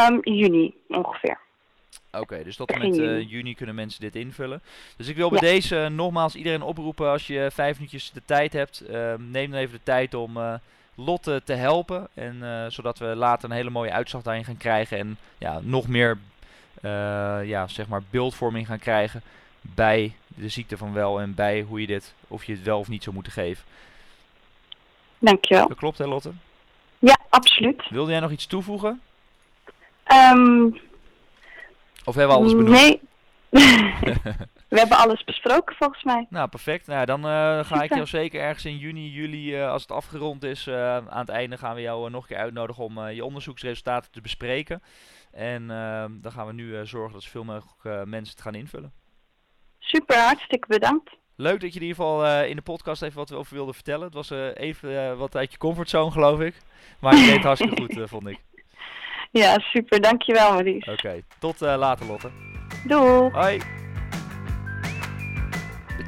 Um, 0.08 0.20
juni 0.22 0.74
ongeveer. 0.88 1.38
Oké, 2.12 2.44
dus 2.44 2.56
tot 2.56 2.70
en 2.70 2.78
met 2.78 2.96
uh, 2.96 3.30
juni 3.30 3.54
kunnen 3.54 3.74
mensen 3.74 4.00
dit 4.00 4.16
invullen. 4.16 4.62
Dus 4.96 5.08
ik 5.08 5.16
wil 5.16 5.30
bij 5.30 5.40
deze 5.40 5.88
nogmaals 5.90 6.34
iedereen 6.34 6.62
oproepen 6.62 7.10
als 7.10 7.26
je 7.26 7.50
vijf 7.52 7.74
minuutjes 7.76 8.10
de 8.10 8.22
tijd 8.24 8.52
hebt. 8.52 8.84
Uh, 8.90 9.14
neem 9.18 9.50
dan 9.50 9.60
even 9.60 9.74
de 9.74 9.82
tijd 9.82 10.14
om 10.14 10.36
uh, 10.36 10.54
Lotte 10.94 11.42
te 11.44 11.52
helpen. 11.52 12.08
En, 12.14 12.38
eh, 12.42 12.70
zodat 12.70 12.98
we 12.98 13.06
later 13.06 13.50
een 13.50 13.56
hele 13.56 13.70
mooie 13.70 13.92
uitslag 13.92 14.22
daarin 14.22 14.44
gaan 14.44 14.56
krijgen. 14.56 14.98
En 14.98 15.18
ja, 15.38 15.60
nog 15.62 15.88
meer 15.88 16.18
ja, 17.44 17.66
zeg 17.68 17.88
maar 17.88 18.02
beeldvorming 18.10 18.66
gaan 18.66 18.78
krijgen 18.78 19.22
bij 19.60 20.16
de 20.28 20.48
ziekte 20.48 20.76
van 20.76 20.92
wel. 20.92 21.20
En 21.20 21.34
bij 21.34 21.60
hoe 21.60 21.80
je 21.80 21.86
dit, 21.86 22.14
of 22.28 22.44
je 22.44 22.52
het 22.52 22.62
wel 22.62 22.78
of 22.78 22.88
niet 22.88 23.02
zou 23.02 23.14
moeten 23.14 23.32
geven. 23.32 23.64
Dankjewel. 25.18 25.68
Dat 25.68 25.76
klopt 25.76 25.98
hè 25.98 26.06
Lotte? 26.06 26.32
Ja, 26.98 27.18
absoluut. 27.28 27.88
Wilde 27.90 28.10
jij 28.10 28.20
nog 28.20 28.30
iets 28.30 28.46
toevoegen? 28.46 29.00
Um, 30.12 30.80
of 32.04 32.14
hebben 32.14 32.36
we 32.36 32.42
alles 32.42 32.52
benoemd? 32.52 32.68
Nee. 32.68 33.00
we 34.74 34.80
hebben 34.80 34.98
alles 34.98 35.24
besproken 35.24 35.76
volgens 35.76 36.02
mij. 36.02 36.26
Nou, 36.28 36.48
perfect. 36.48 36.86
Nou, 36.86 37.06
dan 37.06 37.26
uh, 37.26 37.64
ga 37.64 37.82
ik 37.82 37.94
jou 37.94 38.06
zeker 38.06 38.40
ergens 38.40 38.64
in 38.64 38.76
juni, 38.76 39.10
juli, 39.10 39.58
uh, 39.58 39.70
als 39.70 39.82
het 39.82 39.90
afgerond 39.90 40.42
is, 40.42 40.66
uh, 40.66 40.96
aan 40.96 41.18
het 41.18 41.28
einde 41.28 41.56
gaan 41.56 41.74
we 41.74 41.80
jou 41.80 42.10
nog 42.10 42.22
een 42.22 42.28
keer 42.28 42.36
uitnodigen 42.36 42.84
om 42.84 43.08
je 43.08 43.24
onderzoeksresultaten 43.24 44.10
te 44.10 44.20
bespreken. 44.20 44.82
En 45.32 45.66
dan 46.22 46.32
gaan 46.32 46.46
we 46.46 46.52
nu 46.52 46.86
zorgen 46.86 47.12
dat 47.12 47.22
zoveel 47.22 47.44
mogelijk 47.44 48.06
mensen 48.06 48.34
het 48.34 48.42
gaan 48.42 48.54
invullen. 48.54 48.92
Super, 49.78 50.16
hartstikke 50.16 50.66
bedankt. 50.68 51.16
Leuk 51.36 51.60
dat 51.60 51.72
je 51.72 51.80
in 51.80 51.86
ieder 51.86 51.96
geval 51.96 52.44
in 52.44 52.56
de 52.56 52.62
podcast 52.62 53.02
even 53.02 53.16
wat 53.16 53.32
over 53.32 53.54
wilde 53.54 53.72
vertellen. 53.72 54.04
Het 54.04 54.14
was 54.14 54.30
even 54.54 55.18
wat 55.18 55.36
uit 55.36 55.52
je 55.52 55.58
comfortzone, 55.58 56.10
geloof 56.10 56.40
ik. 56.40 56.54
Maar 57.00 57.16
je 57.16 57.26
deed 57.26 57.42
hartstikke 57.42 57.82
goed, 57.82 58.08
vond 58.08 58.26
ik. 58.26 58.38
Ja, 59.30 59.58
super. 59.58 60.00
Dankjewel, 60.00 60.52
Maries. 60.52 60.88
Oké, 60.88 61.22
tot 61.38 61.60
later, 61.60 62.06
Lotte. 62.06 62.30
Doei. 62.86 63.30
Hoi. 63.32 63.83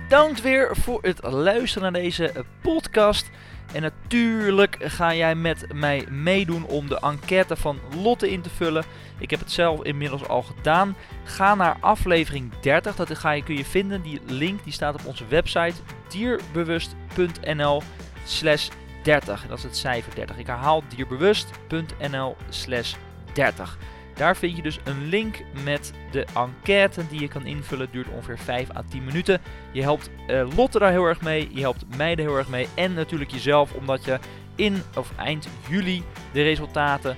Bedankt 0.09 0.41
weer 0.41 0.77
voor 0.77 0.99
het 1.03 1.23
luisteren 1.23 1.93
naar 1.93 2.03
deze 2.03 2.31
eh, 2.31 2.43
podcast. 2.63 3.31
En 3.73 3.83
natuurlijk 3.83 4.77
ga 4.81 5.15
jij 5.15 5.35
met 5.35 5.73
mij 5.75 6.07
meedoen 6.11 6.67
om 6.67 6.89
de 6.89 7.01
enquête 7.01 7.57
van 7.57 7.79
Lotte 8.03 8.31
in 8.31 8.43
te 8.43 8.51
vullen. 8.51 8.85
Ik 9.19 9.31
heb 9.31 9.41
het 9.41 9.53
zelf 9.53 9.83
inmiddels 9.83 10.29
al 10.29 10.43
gedaan. 10.43 10.97
Ga 11.25 11.55
naar 11.55 11.77
aflevering 11.81 12.53
30. 12.61 12.97
Dat 12.97 13.19
ga 13.19 13.31
je, 13.31 13.43
kun 13.43 13.57
je 13.57 13.65
vinden. 13.65 14.03
Die 14.03 14.21
link 14.27 14.65
die 14.65 14.73
staat 14.73 14.95
op 14.95 15.07
onze 15.07 15.27
website 15.27 15.75
dierbewust.nl 16.09 17.83
slash 18.25 18.69
30. 19.03 19.47
Dat 19.49 19.59
is 19.59 19.64
het 19.64 19.77
cijfer 19.77 20.14
30. 20.14 20.38
Ik 20.38 20.47
herhaal 20.47 20.83
dierbewust.nl 20.88 22.37
slash 22.49 22.95
30. 23.33 23.79
Daar 24.16 24.37
vind 24.37 24.57
je 24.57 24.62
dus 24.62 24.79
een 24.85 25.07
link 25.07 25.42
met 25.64 25.92
de 26.11 26.26
enquête 26.35 27.07
die 27.09 27.20
je 27.20 27.29
kan 27.29 27.46
invullen. 27.46 27.85
Het 27.85 27.92
duurt 27.92 28.09
ongeveer 28.09 28.38
5 28.38 28.76
à 28.76 28.83
10 28.88 29.05
minuten. 29.05 29.40
Je 29.72 29.83
helpt 29.83 30.11
uh, 30.26 30.57
Lotte 30.57 30.79
daar 30.79 30.90
heel 30.90 31.05
erg 31.05 31.20
mee. 31.20 31.48
Je 31.52 31.61
helpt 31.61 31.96
mij 31.96 32.11
er 32.11 32.18
heel 32.18 32.37
erg 32.37 32.48
mee. 32.48 32.68
En 32.74 32.94
natuurlijk 32.94 33.31
jezelf, 33.31 33.72
omdat 33.72 34.05
je 34.05 34.18
in 34.55 34.83
of 34.96 35.12
eind 35.16 35.48
juli 35.68 36.02
de 36.33 36.42
resultaten 36.42 37.16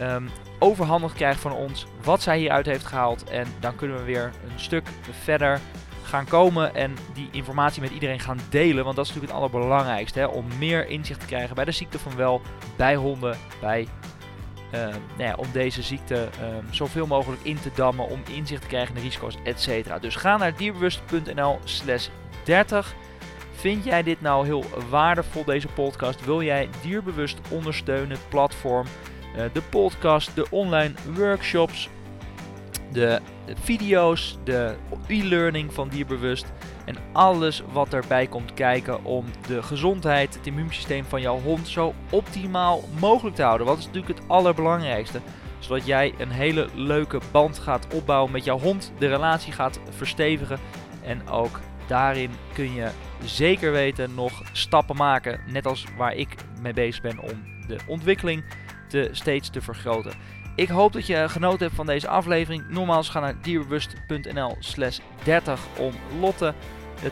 um, 0.00 0.28
overhandigd 0.58 1.14
krijgt 1.14 1.40
van 1.40 1.52
ons. 1.52 1.86
Wat 2.02 2.22
zij 2.22 2.38
hieruit 2.38 2.66
heeft 2.66 2.86
gehaald. 2.86 3.24
En 3.24 3.46
dan 3.60 3.76
kunnen 3.76 3.96
we 3.96 4.02
weer 4.02 4.32
een 4.44 4.60
stuk 4.60 4.88
verder 5.22 5.60
gaan 6.02 6.24
komen 6.24 6.74
en 6.74 6.94
die 7.14 7.28
informatie 7.30 7.82
met 7.82 7.90
iedereen 7.90 8.20
gaan 8.20 8.40
delen. 8.48 8.84
Want 8.84 8.96
dat 8.96 9.06
is 9.06 9.14
natuurlijk 9.14 9.38
het 9.38 9.42
allerbelangrijkste. 9.42 10.18
Hè? 10.18 10.26
Om 10.26 10.46
meer 10.58 10.88
inzicht 10.88 11.20
te 11.20 11.26
krijgen 11.26 11.54
bij 11.54 11.64
de 11.64 11.72
ziekte 11.72 11.98
van 11.98 12.16
wel, 12.16 12.40
bij 12.76 12.94
honden, 12.94 13.36
bij 13.60 13.86
nou 14.70 15.28
ja, 15.28 15.34
om 15.36 15.46
deze 15.52 15.82
ziekte 15.82 16.14
uh, 16.14 16.46
zoveel 16.70 17.06
mogelijk 17.06 17.42
in 17.42 17.60
te 17.60 17.70
dammen, 17.74 18.08
om 18.08 18.22
inzicht 18.30 18.62
te 18.62 18.68
krijgen 18.68 18.88
in 18.88 18.94
de 18.94 19.06
risico's, 19.06 19.36
etc. 19.44 20.00
Dus 20.00 20.16
ga 20.16 20.36
naar 20.36 20.56
dierbewust.nl 20.56 21.58
slash 21.64 22.08
30. 22.44 22.94
Vind 23.52 23.84
jij 23.84 24.02
dit 24.02 24.20
nou 24.20 24.46
heel 24.46 24.64
waardevol, 24.90 25.44
deze 25.44 25.68
podcast? 25.68 26.24
Wil 26.24 26.42
jij 26.42 26.68
Dierbewust 26.82 27.38
ondersteunen, 27.50 28.10
het 28.10 28.28
platform, 28.28 28.86
uh, 29.36 29.42
de 29.52 29.62
podcast, 29.62 30.34
de 30.34 30.46
online 30.50 30.94
workshops, 31.14 31.88
de 32.92 33.20
video's, 33.60 34.38
de 34.44 34.74
e-learning 35.06 35.72
van 35.72 35.88
Dierbewust 35.88 36.52
en 36.90 37.02
alles 37.12 37.62
wat 37.72 37.94
erbij 37.94 38.26
komt 38.26 38.54
kijken 38.54 39.04
om 39.04 39.24
de 39.46 39.62
gezondheid, 39.62 40.34
het 40.34 40.46
immuunsysteem 40.46 41.04
van 41.04 41.20
jouw 41.20 41.40
hond 41.40 41.68
zo 41.68 41.94
optimaal 42.10 42.84
mogelijk 43.00 43.36
te 43.36 43.42
houden. 43.42 43.66
Wat 43.66 43.78
is 43.78 43.86
natuurlijk 43.86 44.18
het 44.18 44.28
allerbelangrijkste. 44.28 45.20
Zodat 45.58 45.86
jij 45.86 46.14
een 46.18 46.30
hele 46.30 46.68
leuke 46.74 47.20
band 47.32 47.58
gaat 47.58 47.94
opbouwen 47.94 48.32
met 48.32 48.44
jouw 48.44 48.58
hond, 48.58 48.92
de 48.98 49.06
relatie 49.06 49.52
gaat 49.52 49.80
verstevigen 49.90 50.58
en 51.02 51.28
ook 51.28 51.60
daarin 51.86 52.30
kun 52.52 52.74
je 52.74 52.88
zeker 53.24 53.72
weten 53.72 54.14
nog 54.14 54.42
stappen 54.52 54.96
maken. 54.96 55.40
Net 55.46 55.66
als 55.66 55.84
waar 55.96 56.14
ik 56.14 56.34
mee 56.62 56.72
bezig 56.72 57.02
ben 57.02 57.18
om 57.18 57.44
de 57.66 57.78
ontwikkeling 57.86 58.44
te, 58.88 59.08
steeds 59.12 59.50
te 59.50 59.60
vergroten. 59.60 60.12
Ik 60.54 60.68
hoop 60.68 60.92
dat 60.92 61.06
je 61.06 61.28
genoten 61.28 61.58
hebt 61.58 61.74
van 61.74 61.86
deze 61.86 62.08
aflevering. 62.08 62.68
Nogmaals, 62.68 63.08
ga 63.08 63.20
naar 63.20 63.42
dierbewust.nl 63.42 64.56
slash 64.58 64.98
30 65.24 65.60
om 65.78 65.92
Lotte 66.20 66.54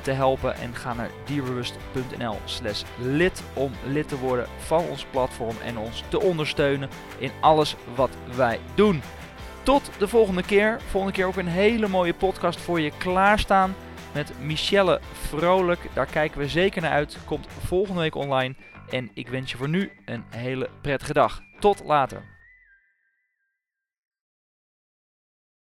te 0.03 0.11
helpen. 0.11 0.55
En 0.55 0.75
ga 0.75 0.95
naar 0.95 1.11
dierbewust.nl 1.25 2.37
slash 2.45 2.83
lid 2.99 3.43
om 3.53 3.73
lid 3.87 4.09
te 4.09 4.19
worden 4.19 4.47
van 4.59 4.85
ons 4.85 5.05
platform 5.11 5.57
en 5.65 5.79
ons 5.79 6.03
te 6.09 6.21
ondersteunen 6.21 6.89
in 7.19 7.31
alles 7.41 7.77
wat 7.95 8.11
wij 8.37 8.61
doen. 8.75 9.03
Tot 9.63 9.91
de 9.99 10.09
volgende 10.09 10.43
keer. 10.43 10.81
Volgende 10.91 11.15
keer 11.15 11.27
ook 11.27 11.37
een 11.37 11.47
hele 11.47 11.89
mooie 11.89 12.15
podcast 12.15 12.61
voor 12.61 12.81
je 12.81 12.93
klaarstaan 12.99 13.75
met 14.15 14.33
Michelle 14.41 15.01
Vrolijk. 15.13 15.81
Daar 15.95 16.07
kijken 16.07 16.39
we 16.41 16.49
zeker 16.49 16.83
naar 16.83 16.91
uit. 16.91 17.19
Komt 17.25 17.47
volgende 17.67 18.01
week 18.01 18.15
online. 18.15 18.55
En 18.91 19.11
ik 19.15 19.29
wens 19.29 19.51
je 19.51 19.57
voor 19.57 19.69
nu 19.69 19.93
een 20.05 20.25
hele 20.29 20.71
prettige 20.83 21.13
dag. 21.13 21.41
Tot 21.59 21.83
later. 21.85 22.38